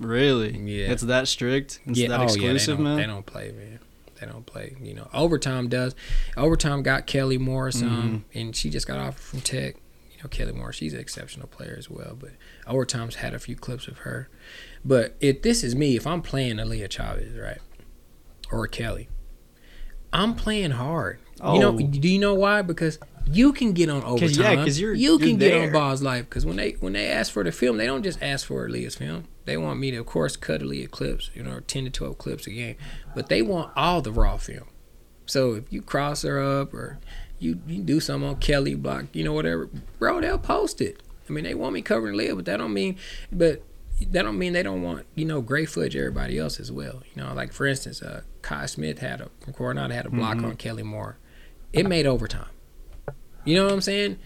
[0.00, 0.56] Really?
[0.58, 0.90] Yeah.
[0.92, 1.80] It's that strict.
[1.86, 2.96] It's that oh, exclusive, they don't, man.
[2.96, 3.78] They don't play, man.
[4.20, 4.76] They don't play.
[4.82, 5.94] You know, overtime does.
[6.36, 8.38] Overtime got Kelly Morris, um, Mm-hmm.
[8.38, 9.76] and she just got offered from Tech.
[10.12, 12.16] You know, Kelly Morris, she's an exceptional player as well.
[12.20, 12.30] But
[12.66, 14.28] overtime's had a few clips of her.
[14.84, 17.58] But if this is me, if I'm playing Aaliyah Chavez, right,
[18.52, 19.08] or Kelly,
[20.12, 21.18] I'm playing hard.
[21.40, 21.54] Oh.
[21.54, 21.78] You know, Oh.
[21.78, 22.60] do you know why?
[22.62, 22.98] Because
[23.32, 24.64] you can get on 'Cause, yeah, overtime.
[24.66, 25.70] 'cause you're- you you're can get on there.
[25.70, 26.24] Ball's Life.
[26.28, 28.96] Because when they when they ask for the film, they don't just ask for Aaliyah's
[28.96, 29.24] film.
[29.46, 31.30] They want me to, of course, cut Aaliyah clips.
[31.34, 32.76] You know, ten to twelve clips a game,
[33.14, 34.68] but they want all the raw film.
[35.26, 36.98] So if you cross her up or
[37.38, 41.02] you, you do something on Kelly block, you know, whatever, bro, they'll post it.
[41.28, 42.96] I mean, they want me covering Leah, but that don't mean,
[43.30, 43.62] but
[44.10, 47.02] that don't mean they don't want you know great footage everybody else as well.
[47.14, 50.38] You know, like for instance, uh, Kai Smith had a from Coronado had a block
[50.38, 50.44] Mhm.
[50.44, 51.18] on Kelly Moore.
[51.72, 52.48] It made overtime.
[53.44, 54.18] You know what I'm saying?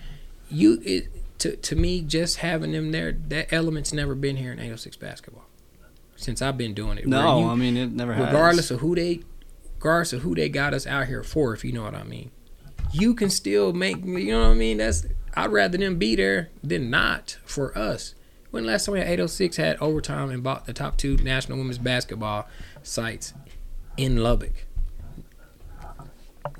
[0.49, 1.09] You it
[1.45, 5.45] to to me just having them there, that element's never been here in 806 basketball
[6.17, 7.07] since I've been doing it.
[7.07, 8.27] no, you- I mean it never has.
[8.27, 9.21] regardless of who they
[9.77, 12.31] regardless of who they got us out here for if you know what i mean
[12.93, 13.97] you can still make.
[14.05, 14.77] You know what I mean?
[14.77, 15.05] That's
[15.35, 18.15] I'd rather them be there than not for us.
[18.53, 21.79] When last time we had 806 had overtime and bought the top two national women's
[21.79, 22.47] basketball
[22.85, 23.35] sites
[23.97, 24.67] in Lubbock?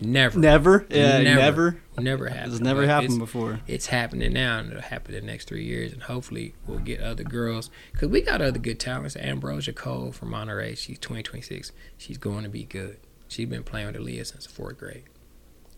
[0.01, 0.39] Never.
[0.39, 0.87] Never?
[0.91, 1.41] Yeah, Never.
[1.41, 1.81] never.
[1.99, 2.53] Never happened.
[2.53, 3.61] It's never happened it's- before.
[3.67, 7.01] it's happening now and it'll happen in the next three years and hopefully we'll get
[7.01, 12.19] other girls because we got other good talents ambrosia cole from monterey she's 2026 she's
[12.19, 15.05] going to be good she's been playing with aaliyah since the fourth grade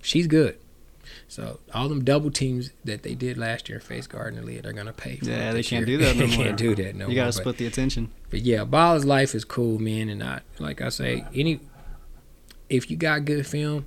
[0.00, 0.56] she's good
[1.28, 4.62] so all them double teams that they did last year in face guard and aaliyah
[4.62, 5.98] they're going to pay for Yeah, they can't year.
[5.98, 6.44] do that no they more.
[6.46, 7.10] can't do that no more.
[7.10, 8.10] you got to but- split the attention.
[8.30, 10.08] but yeah, Baller's life is cool, man.
[10.08, 11.60] And I, like I say, any
[12.68, 13.86] if you got good film,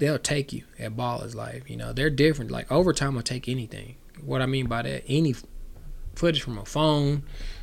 [0.00, 1.70] they'll take you at Baller's life.
[1.70, 2.50] You know, they're different.
[2.50, 3.94] Like overtime will take anything.
[4.24, 5.34] What I mean by that, any
[6.16, 7.22] footage from a phone,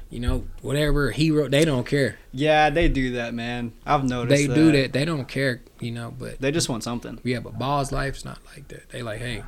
[0.09, 2.17] you know, whatever hero, they don't care.
[2.31, 3.73] Yeah, they do that, man.
[3.85, 4.93] I've noticed They do that.
[4.93, 5.61] They don't care.
[5.81, 7.19] You know, but They just want something.
[7.23, 8.89] yeah, but Ball's life is not like that.
[8.89, 9.43] They like, hey,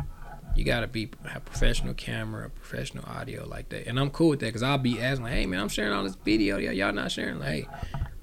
[0.55, 4.47] you gotta be have professional camera, professional audio like that, and I'm cool with that
[4.47, 7.11] because I'll be asking like, hey man, I'm sharing all this video, yeah, y'all not
[7.11, 7.39] sharing.
[7.39, 7.67] Like, hey,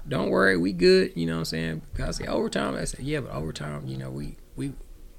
[0.07, 1.13] don't worry, we good.
[1.15, 1.81] You know what I'm saying?
[1.93, 4.73] Because I say overtime, I say yeah, but overtime, you know, we we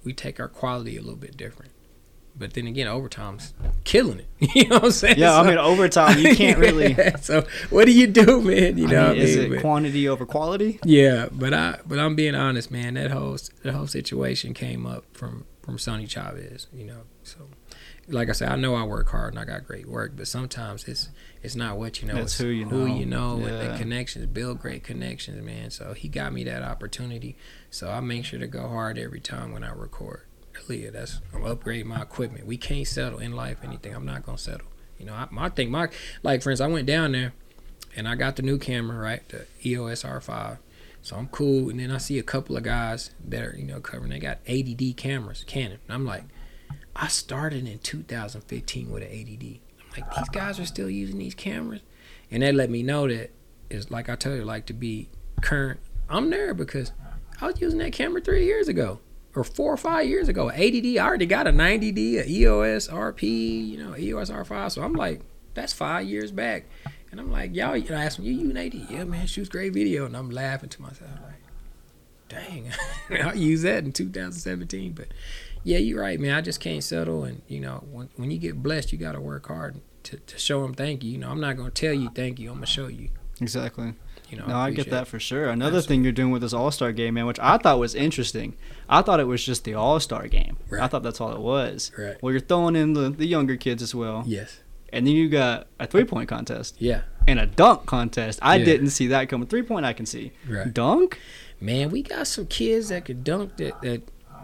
[0.05, 1.73] we take our quality a little bit different.
[2.37, 3.53] But then again, overtime's
[3.85, 4.27] killing it.
[4.55, 5.19] You know what I'm saying?
[5.19, 6.95] Yeah, I mean, overtime, you can't really.
[7.21, 8.79] so what do you do, man?
[8.79, 9.47] You I know, mean, what I is mean?
[9.47, 10.79] it But- quantity over quality?
[10.85, 12.95] yeah, but I but I'm being honest, man.
[12.95, 17.03] That whole that whole situation came up from from Sonny Chavez, you know.
[17.25, 17.41] So,
[18.09, 20.89] like I said, I know I work hard and I got great work, but sometimes
[20.89, 21.11] it's
[21.43, 22.95] it's not what you know, It's it's who you who know.
[22.95, 25.69] you know, and the connections, build great connections, man.
[25.69, 27.37] So he got me that opportunity,
[27.69, 30.23] so I make sure to go hard every time when I record.
[30.69, 32.47] Leah, that's I'm upgrading my equipment.
[32.47, 33.95] We can't settle in life anything.
[33.95, 34.69] I'm not gonna settle.
[34.99, 35.91] You know, I, I think my
[36.23, 36.63] like friends.
[36.63, 37.35] I went down there
[37.95, 40.57] and I got the new camera, right, the EOS R5.
[41.09, 43.81] So I'm cool, and then I see a couple of guys that are you know
[43.81, 44.11] covering.
[44.11, 45.79] They got 80D cameras, Canon.
[45.89, 46.25] And I'm like,
[46.95, 49.61] I started in 2015 with an 80D.
[49.81, 51.81] I'm like, these guys are still using these cameras,
[52.31, 53.31] and that let me know that
[53.71, 55.09] it's like I tell you, like to be
[55.41, 55.81] current.
[56.11, 56.93] I'm there because
[57.41, 59.01] I was using that camera three years ago
[59.35, 60.51] or four or five years ago.
[60.55, 63.23] 80D, I already got a 90D, a EOS RP,
[63.67, 64.73] you know, EOS R5.
[64.73, 65.23] So I'm like,
[65.55, 66.67] that's five years back.
[67.11, 68.87] And I'm like, y'all, you know, ask me, you an 80?
[68.91, 70.05] Yeah, man, shoots great video.
[70.07, 71.41] And I'm laughing to myself, like,
[72.29, 72.71] dang,
[73.25, 74.93] I'll use that in 2017.
[74.93, 75.09] But
[75.65, 76.35] yeah, you're right, man.
[76.35, 77.25] I just can't settle.
[77.25, 80.39] And, you know, when, when you get blessed, you got to work hard to, to
[80.39, 81.13] show them thank you.
[81.13, 82.49] You know, I'm not going to tell you thank you.
[82.51, 83.09] I'm going to show you.
[83.41, 83.95] Exactly.
[84.31, 85.49] You know, No, I get that for sure.
[85.49, 85.97] Another Absolutely.
[85.97, 88.57] thing you're doing with this All Star game, man, which I thought was interesting.
[88.89, 90.59] I thought it was just the All Star game.
[90.69, 90.83] Right.
[90.83, 91.91] I thought that's all it was.
[91.97, 92.23] Right.
[92.23, 94.25] Well, you're throwing in the, the younger kids as well.
[94.27, 94.61] Yes.
[94.93, 97.03] And then you got a three point contest Yeah.
[97.27, 98.39] and a dunk contest.
[98.43, 98.65] I Yeah.
[98.65, 99.47] didn't see that coming.
[99.49, 100.33] Three point, I can see.
[100.49, 100.73] Right.
[100.73, 101.19] Dunk?
[101.61, 103.81] Man, we got some kids that could dunk that.
[103.83, 104.03] That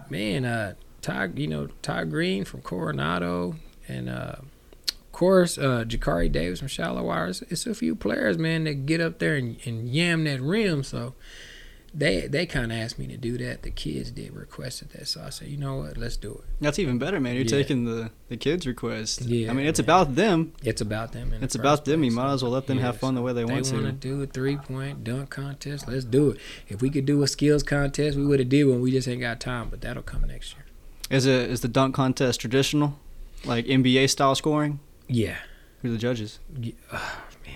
[0.09, 3.55] man, uh, Ty, you know, Ty Green from Coronado,
[3.87, 7.33] and uh, of course, uh, Jakari Davis from Shallowater.
[7.49, 10.83] It's a few players, man, that get up there and, and yam that rim.
[10.83, 11.13] So
[11.97, 13.61] they they kind of asked me to do that.
[13.63, 16.43] The kids did requested that, so I said, you know what, let's do it.
[16.59, 17.35] That's even better, man.
[17.35, 17.49] You're Yeah.
[17.49, 19.21] taking the, the kids' request.
[19.21, 19.85] Yeah, I mean, it's man.
[19.85, 20.51] about them.
[20.63, 21.29] It's about them.
[21.29, 22.03] The It's first about them.
[22.03, 23.71] You might as well let them have fun the way they want to.
[23.77, 25.87] They want to do a three point dunk contest.
[25.87, 26.39] Let's do it.
[26.67, 28.81] If we could do a skills contest, we would have did one.
[28.81, 30.65] We just ain't got time, but that'll come next year.
[31.09, 32.99] Is it is the dunk contest traditional,
[33.45, 34.79] like NBA style scoring?
[35.07, 35.37] Yeah.
[35.81, 36.39] Who are the judges?
[36.59, 36.71] Yeah,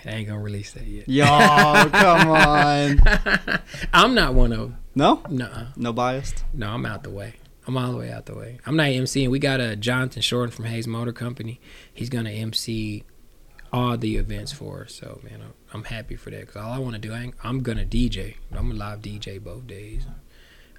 [0.05, 1.07] I ain't gonna release that yet.
[1.07, 3.01] Yo, come on.
[3.93, 4.77] I'm not one of them.
[4.95, 6.43] No, No, no biased.
[6.53, 7.35] no, I'm out the way.
[7.67, 8.59] I'm all the way out the way.
[8.65, 9.29] I'm not MCing.
[9.29, 11.59] We got a Jonathan Shorten from Hayes Motor Company.
[11.93, 13.03] He's gonna MC
[13.71, 14.95] all the events for us.
[14.95, 17.61] So man, I'm, I'm happy for that because all I want to do, I I'm
[17.61, 18.35] gonna DJ.
[18.51, 20.07] I'm a live DJ both days.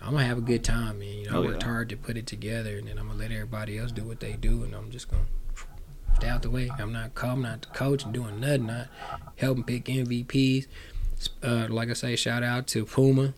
[0.02, 1.08] I'm gonna have a good time, man.
[1.08, 1.68] You know, Oh, I worked yeah.
[1.68, 4.32] hard to put it together, and then I'm gonna let everybody else do what they
[4.32, 5.26] do, and I'm just gonna
[6.20, 6.70] stay out the way.
[6.78, 8.66] I'm not, co- I'm not the coach and doing nothing.
[8.66, 8.88] Not
[9.36, 10.66] helping pick MVPs.
[11.42, 13.34] Uh, like I say, shout out to Puma.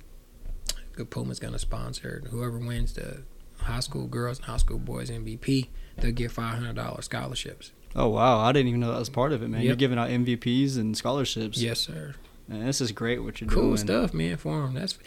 [0.94, 3.22] Good Puma's gonna sponsor whoever wins the
[3.58, 5.68] high school girls and high school boys MVP.
[5.96, 7.72] They'll get five hundred dollars scholarships.
[7.96, 9.62] Oh wow, I didn't even know that was part of it, man.
[9.62, 11.58] You're giving out MVPs and scholarships.
[11.60, 12.14] Yes, sir.
[12.48, 13.68] Man, this is great what you're Cool doing.
[13.70, 14.36] Cool stuff, man.
[14.36, 14.98] For them, that's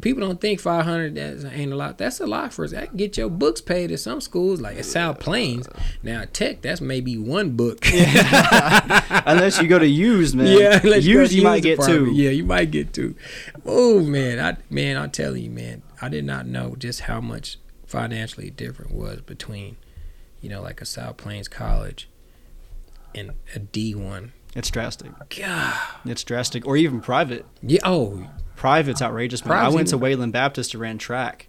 [0.00, 1.98] people don't think five hundred that ain't a lot.
[1.98, 2.72] That's a lot for us.
[2.72, 5.68] I can get your books paid at some schools, like at South Plains.
[6.02, 7.78] Now Tech, that's maybe one book.
[7.92, 10.58] Unless you go to used, man.
[10.58, 12.06] Yeah, go used to you might get department.
[12.06, 12.12] two.
[12.12, 13.14] Yeah, you might get two.
[13.66, 17.58] Oh man, I man, I'm telling you, man, I did not know just how much
[17.86, 19.76] financially different was between,
[20.40, 22.08] you know, like a South Plains college
[23.14, 24.32] and a D one.
[24.58, 25.12] It's drastic.
[25.38, 27.46] God, It's drastic, or even private.
[27.62, 27.80] yeah.
[27.84, 29.56] Oh, Private's outrageous, man.
[29.56, 31.48] I went to Wayland Baptist to ran track.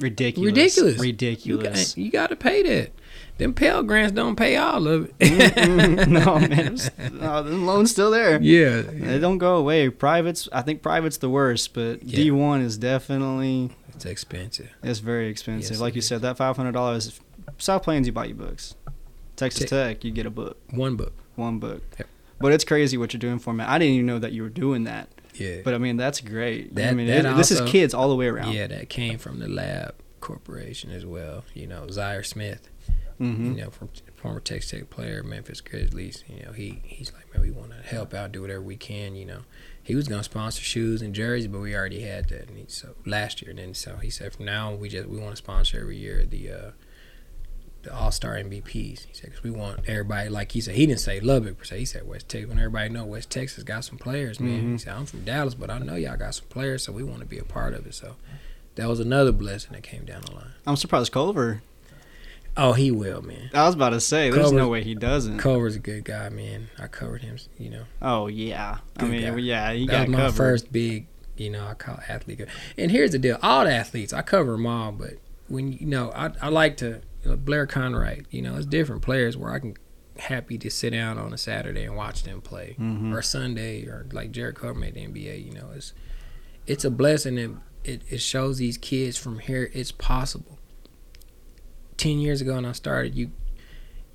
[0.00, 0.46] Ridiculous.
[0.46, 0.96] Ridiculous.
[0.96, 1.94] You, Ridiculous.
[1.94, 2.90] got, you got to pay that.
[3.38, 6.08] Them Pell Grants don't pay all of it.
[6.08, 6.76] No man,
[7.12, 8.40] no, uh, the loan's still there.
[8.42, 9.88] yeah, They don't go away.
[9.90, 12.16] Privates, I think private's the worst, but Yeah.
[12.16, 14.70] D one is definitely it's expensive.
[14.82, 15.72] it's very expensive.
[15.72, 16.06] Yes, like you is.
[16.08, 17.20] said, that five hundred dollars.
[17.58, 18.74] South Plains, you buy your books.
[19.36, 21.12] Texas Tech- Tech, you get a book, One book.
[21.36, 21.82] One book.
[21.98, 22.08] Yep.
[22.40, 23.64] But it's crazy what you're doing for me.
[23.64, 25.08] I didn't even know that you were doing that.
[25.34, 25.58] Yeah.
[25.64, 26.70] But I mean, that's great.
[26.72, 28.52] I That- mean, that it- this is kids all the way around.
[28.54, 31.44] Yeah, that came from the Lab Corporation as well.
[31.54, 32.68] You know, Zhaire Smith,
[33.18, 36.24] hmm you know, from former Texas Tech player, Memphis Grizzlies.
[36.28, 39.14] You know, he he's like, man, we want to help out, do whatever we can.
[39.16, 39.40] You know,
[39.82, 42.48] he was gonna sponsor shoes and jerseys, but we already had that.
[42.48, 45.08] And he, so last year, and then so he said, from now on, we just
[45.08, 46.50] we want to sponsor every year the.
[46.50, 46.70] uh
[47.84, 49.04] the All Star MVPs.
[49.06, 51.78] He said, because we want everybody, like he said, he didn't say Lubbock per se.
[51.78, 52.48] He said West Texas.
[52.48, 54.62] When everybody know West Texas got some players, man.
[54.62, 54.72] Mhm.
[54.72, 57.20] He said, I'm from Dallas, but I know y'all got some players, so we want
[57.20, 57.94] to be a part of it.
[57.94, 58.16] So
[58.74, 60.52] that was another blessing that came down the line.
[60.66, 61.62] I'm surprised Culver.
[62.56, 63.50] Oh, he will, man.
[63.52, 65.38] I was about to say, there's Culver's- no way he doesn't.
[65.38, 66.68] Culver's a good guy, man.
[66.78, 67.82] I covered him, you know.
[68.00, 69.36] oh yeah, I mean, guy.
[69.38, 70.36] yeah, he that got was my covered.
[70.36, 72.42] first big, you know, I call athlete.
[72.78, 75.14] And here's the deal: all the athletes, I cover them all, but
[75.48, 78.26] when you know, I, I like to you know, Blair Conwright.
[78.30, 79.74] You know, it's different players where I can
[80.18, 83.12] happy to sit down on a Saturday and watch them play, Mhm.
[83.12, 85.44] or Sunday, or like Jarrett Culver made the NBA.
[85.44, 85.92] You know, it's
[86.66, 90.58] it's a blessing and it, it shows these kids from here it's possible.
[91.96, 93.30] Ten years ago when I started, you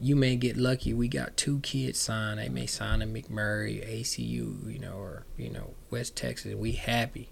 [0.01, 0.93] you may get lucky.
[0.93, 2.39] We got two kids signed.
[2.39, 6.55] They may sign a McMurry, ACU, you know, or you know West Texas.
[6.55, 7.29] We happy,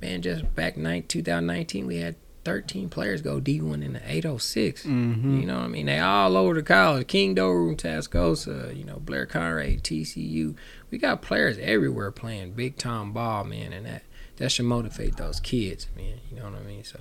[0.00, 0.22] man.
[0.22, 4.84] Just back nine, 2019, we had 13 players go D1 in the 806.
[4.84, 5.40] Mhm.
[5.40, 5.86] You know what I mean?
[5.86, 7.06] They all over the college.
[7.06, 10.54] King Doerue, Tascosa, you know, Blair Conwright, TCU.
[10.90, 14.02] We got players everywhere playing big time ball, man, and that
[14.36, 16.14] that should motivate those kids, man.
[16.30, 16.82] You know what I mean?
[16.84, 17.00] So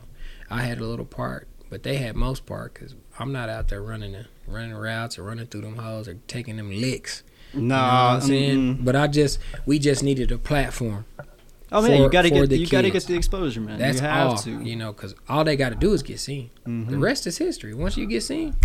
[0.50, 3.82] I had a little part, but they had most part because I'm not out there
[3.82, 7.24] running the running routes or running through them holes or taking them licks.
[7.54, 8.58] No, You know I'm saying?
[8.78, 8.86] mm-mm.
[8.86, 11.06] But I just we just needed a platform.
[11.72, 13.78] Oh man, for- you gotta get the you gotta get the exposure, man.
[13.80, 14.62] That's you have all, to.
[14.64, 16.50] you know, because all they got to do is get seen.
[16.66, 17.02] The Mhm.
[17.02, 17.74] rest is history.
[17.74, 18.56] Once you get seen,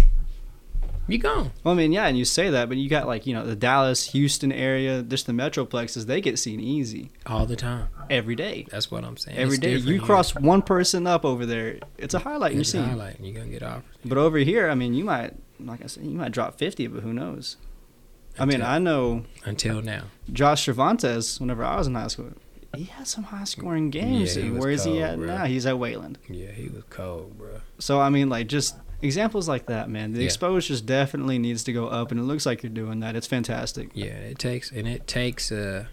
[1.07, 1.51] you gone.
[1.63, 3.55] Well, I mean, yeah, and you say that, but you got like you know the
[3.57, 6.07] Dallas, Houston area, just the metroplexes.
[6.07, 7.89] They get seen easy all the time.
[8.09, 8.67] every day.
[8.71, 9.37] That's what I'm saying.
[9.37, 10.01] Every It's day, you here.
[10.01, 12.85] cross one person up over there, it's a highlight It's a scene.
[12.85, 13.85] highlight, and you're gonna get offers.
[14.05, 17.03] But over here, I mean, you might, like I said, you might drop fifty, but
[17.03, 17.59] who knows?
[18.39, 20.05] I mean, I know until now.
[20.33, 21.39] Josh Cervantes.
[21.39, 22.33] Whenever I was in high school,
[22.77, 24.37] he had some high scoring games.
[24.37, 25.27] Yeah, Where is he at bro.
[25.27, 25.45] now?
[25.45, 26.19] He's at Wayland.
[26.29, 27.61] Yeah, he was cold, bro.
[27.79, 30.13] So I mean, like just examples like that, man.
[30.13, 30.27] The Yeah.
[30.27, 33.17] exposure just definitely needs to go up, and it looks like you're doing that.
[33.17, 33.91] It's fantastic.
[33.95, 35.89] Yeah, it takes and it takes a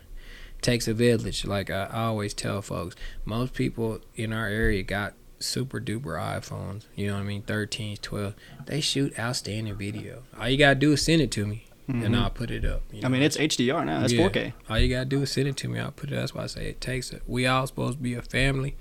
[0.61, 1.43] takes a village.
[1.45, 6.83] Like I, I always tell folks, most people in our area got super duper iPhones.
[6.95, 7.41] You know what I mean?
[7.41, 8.35] 13s, 12.
[8.67, 10.21] They shoot outstanding video.
[10.39, 12.15] All you gotta do is send it to me, and Mhm.
[12.15, 12.83] I'll put it up.
[12.91, 14.03] you I mean, it's HDR now.
[14.03, 14.21] It's Yeah.
[14.27, 14.53] 4K.
[14.69, 15.79] All you gotta do is send it to me.
[15.79, 16.15] I'll put it.
[16.15, 17.21] That's why I say it takes it.
[17.27, 18.75] We all supposed to be a family.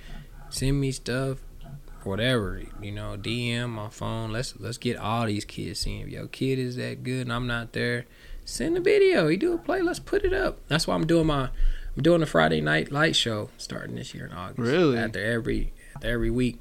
[0.51, 1.39] Send me stuff,
[2.05, 3.17] whatever you know.
[3.17, 4.33] DM my phone.
[4.33, 6.03] Let's let's get all these kids seeing.
[6.03, 8.07] If your kid is that good and I'm not there,
[8.45, 9.29] send a video.
[9.29, 9.83] You do a play.
[9.83, 10.59] Let's put it up.
[10.69, 11.51] That's why I'm doing my.
[11.97, 14.59] I'm doing a Friday night light show starting this year in August.
[14.59, 14.97] Really?
[14.99, 16.59] After every after every week.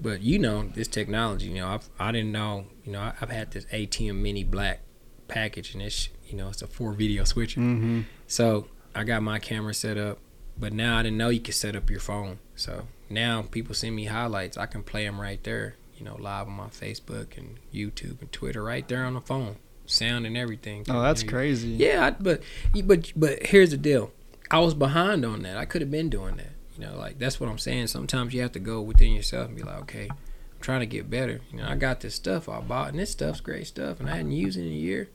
[0.00, 1.46] But you know this technology.
[1.48, 2.66] You know I've, I didn't know.
[2.84, 4.80] You know I, I've had this ATEM Mini Black
[5.28, 7.60] package and it's you know it's a four video switcher.
[7.60, 8.02] Mm-hmm.
[8.26, 10.18] So I got my camera set up,
[10.58, 12.38] but now I didn't know you could set up your phone.
[12.54, 14.56] So now people send me highlights.
[14.56, 18.32] I can play them right there, you know, live on my Facebook and YouTube and
[18.32, 20.84] Twitter right there on the phone, sound and everything.
[20.88, 21.68] Oh, that's You know, crazy.
[21.68, 22.42] Yeah, I, but
[22.84, 24.12] but but here's the deal.
[24.50, 25.56] I was behind on that.
[25.56, 26.52] I could have been doing that.
[26.76, 27.88] You know, like that's what I'm saying.
[27.88, 31.10] Sometimes you have to go within yourself and be like, okay, I'm trying to get
[31.10, 31.40] better.
[31.50, 34.16] You know, I got this stuff I bought, and this stuff's great stuff, and I
[34.16, 35.08] hadn't used it in a year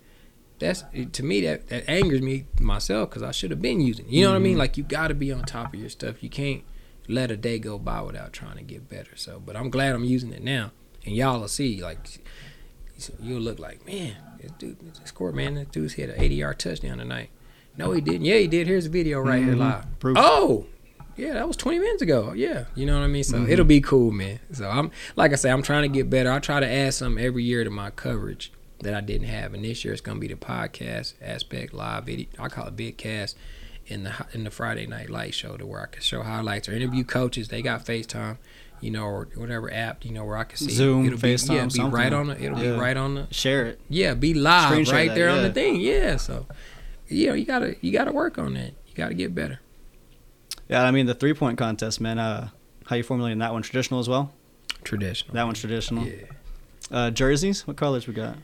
[0.62, 4.06] that's to me that that angers me myself because I should have been using.
[4.06, 4.12] it.
[4.12, 4.56] You know what I mean?
[4.56, 4.60] Mhm.
[4.60, 6.24] Like you got to be on top of your stuff.
[6.24, 6.63] You can't
[7.08, 9.15] let a day go by without trying to get better.
[9.15, 10.71] So, but I'm glad I'm using it now,
[11.06, 11.82] and y'all will see.
[11.82, 12.00] Like
[13.21, 16.60] you'll look like, man, this dude, this score, man, that dude's hit an 80 yard
[16.60, 17.30] touchdown tonight.
[17.78, 18.26] No, he didn't.
[18.26, 18.67] Yeah, he did.
[18.67, 19.60] Here's the video right here Mhm.
[19.60, 20.00] live.
[20.00, 20.17] Proof.
[20.19, 20.67] Oh.
[21.17, 22.32] Yeah, that was 20 minutes ago.
[22.34, 23.24] Yeah, you know what I mean.
[23.24, 23.49] So Mhm.
[23.49, 24.39] it'll be cool, man.
[24.53, 26.32] So I'm like I say, I'm trying to get better.
[26.32, 28.51] I try to add something every year to my coverage
[28.82, 32.28] that I didn't have, and this year it's gonna be the podcast aspect, live video.
[32.40, 33.38] I call it big cast
[33.88, 36.74] in the in the Friday night light show, to where I can show highlights or
[36.74, 37.48] interview coaches.
[37.50, 38.38] They got FaceTime,
[38.80, 41.76] you know, or whatever app, you know, where I can see Zoom, It'll be, FaceTime,
[41.78, 42.42] yeah, be right on the.
[42.44, 42.74] It'll Yeah.
[42.74, 43.28] be right on the.
[43.32, 43.80] Share it.
[43.90, 45.80] Yeah, be live Screen right that, there on the thing.
[45.82, 46.48] Yeah, so
[47.08, 48.74] you know you gotta you gotta work on that.
[48.88, 49.60] You gotta get better.
[50.70, 52.18] Yeah, I mean the three point contest, man.
[52.18, 52.50] Uh,
[52.88, 53.62] how you formulating that one?
[53.62, 54.34] Traditional as well.
[54.84, 55.34] traditional.
[55.36, 56.06] That one's traditional.
[56.06, 56.14] Yeah.
[56.90, 57.68] Uh, jerseys.
[57.68, 58.36] What colors we got?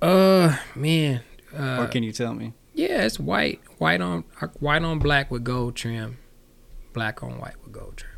[0.00, 1.22] Uh, man.
[1.56, 2.52] Uh, or can you tell me?
[2.74, 6.18] Yeah, it's white, white on uh, white on black with gold trim,
[6.92, 8.12] black on white with gold trim.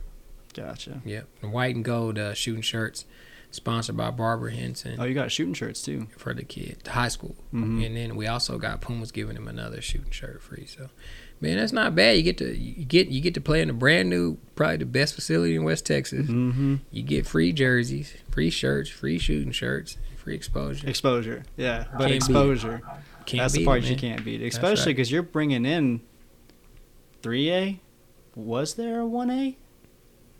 [0.52, 1.00] Gotcha.
[1.04, 3.06] Yep, and white and gold uh, shooting shirts,
[3.52, 6.08] sponsored by Barbara Henson Oh, you got shooting shirts too.
[6.18, 7.86] for the kid, the high school, Mhm.
[7.86, 10.66] and then we also got Pumas giving him another shooting shirt free.
[10.66, 10.90] So,
[11.40, 12.16] man, that's not bad.
[12.18, 14.86] You get to you get you get to play in a brand new, probably the
[14.86, 16.26] best facility in West Texas.
[16.26, 16.76] Mm-hmm.
[16.90, 20.88] You get free jerseys, free shirts, free shooting shirts, free exposure.
[20.88, 21.42] Exposure.
[21.56, 22.80] Yeah, but Can't exposure.
[23.26, 24.96] Can't That's the part it, you can't beat, especially right.
[24.96, 26.00] because you're bringing in
[27.22, 27.78] 3A.
[28.34, 29.56] Was there a 1A?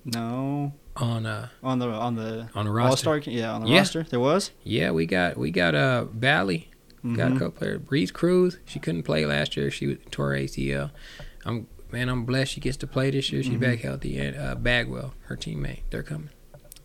[0.05, 2.97] No, on uh on the on the on the roster.
[2.97, 3.19] Star.
[3.19, 3.79] Yeah, on the Yeah.
[3.79, 4.51] roster there was.
[4.65, 6.69] Yeah, we got we got uh Valley.
[7.03, 7.39] Got a Mhm.
[7.39, 7.81] couple players.
[7.81, 9.71] Breeze Cruz, she couldn't play last year.
[9.71, 10.91] She was- tore ACL.
[11.47, 13.43] I'm man, I'm blessed she gets to play this year.
[13.43, 13.61] She's Mhm.
[13.61, 14.19] back healthy.
[14.19, 16.31] And uh, Bagwell, her teammate, they're coming.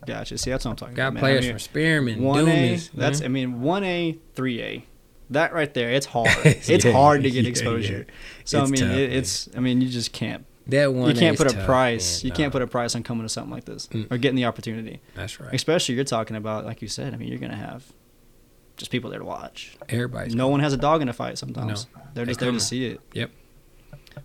[0.05, 0.37] Gotcha.
[0.37, 1.13] See, that's what I'm talking Got about.
[1.15, 1.21] man.
[1.21, 2.79] players I mean, from Spearman, one A.
[2.93, 3.21] That's.
[3.21, 4.85] I mean one A, three A.
[5.31, 6.29] That right there, it's hard.
[6.45, 8.05] It's Yeah, hard to get exposure.
[8.07, 8.13] yeah.
[8.43, 10.45] So It's I mean, tough, it, it's I mean, you just can't.
[10.67, 11.09] that one.
[11.09, 12.23] you can't put a price.
[12.23, 12.29] man.
[12.29, 14.11] You can't put a price on coming to something like this Mm.
[14.11, 15.01] or getting the opportunity.
[15.15, 15.53] That's right.
[15.53, 17.13] Especially you're talking about, like you said.
[17.13, 17.83] I mean, you're gonna have
[18.77, 19.75] just people there to watch.
[19.89, 21.87] Everybody's no one has a dog in a fight sometimes.
[21.95, 22.01] No.
[22.13, 22.99] They're They just there to see it.
[23.13, 23.31] Yep.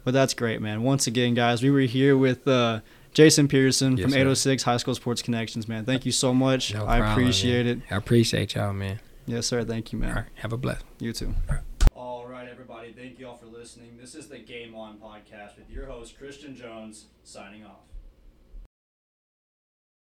[0.05, 0.83] But that's great, man.
[0.83, 2.81] Once again, guys, we were here with uh,
[3.13, 4.19] Jason Pearson Yes, from sir.
[4.19, 5.85] 806 High School Sports Connections, man.
[5.85, 6.73] Thank you so much.
[6.75, 7.83] No I appreciate man.
[7.89, 7.93] it.
[7.93, 9.01] I appreciate y'all, man.
[9.27, 9.65] Yes, sir.
[9.65, 10.11] Thank you, man.
[10.11, 10.85] All right, have a blessed.
[10.99, 11.35] You too.
[11.95, 12.93] All right, everybody.
[12.93, 13.97] Thank you all for listening.
[14.01, 17.81] This is the Game On podcast with your host, Christian Jones, signing off.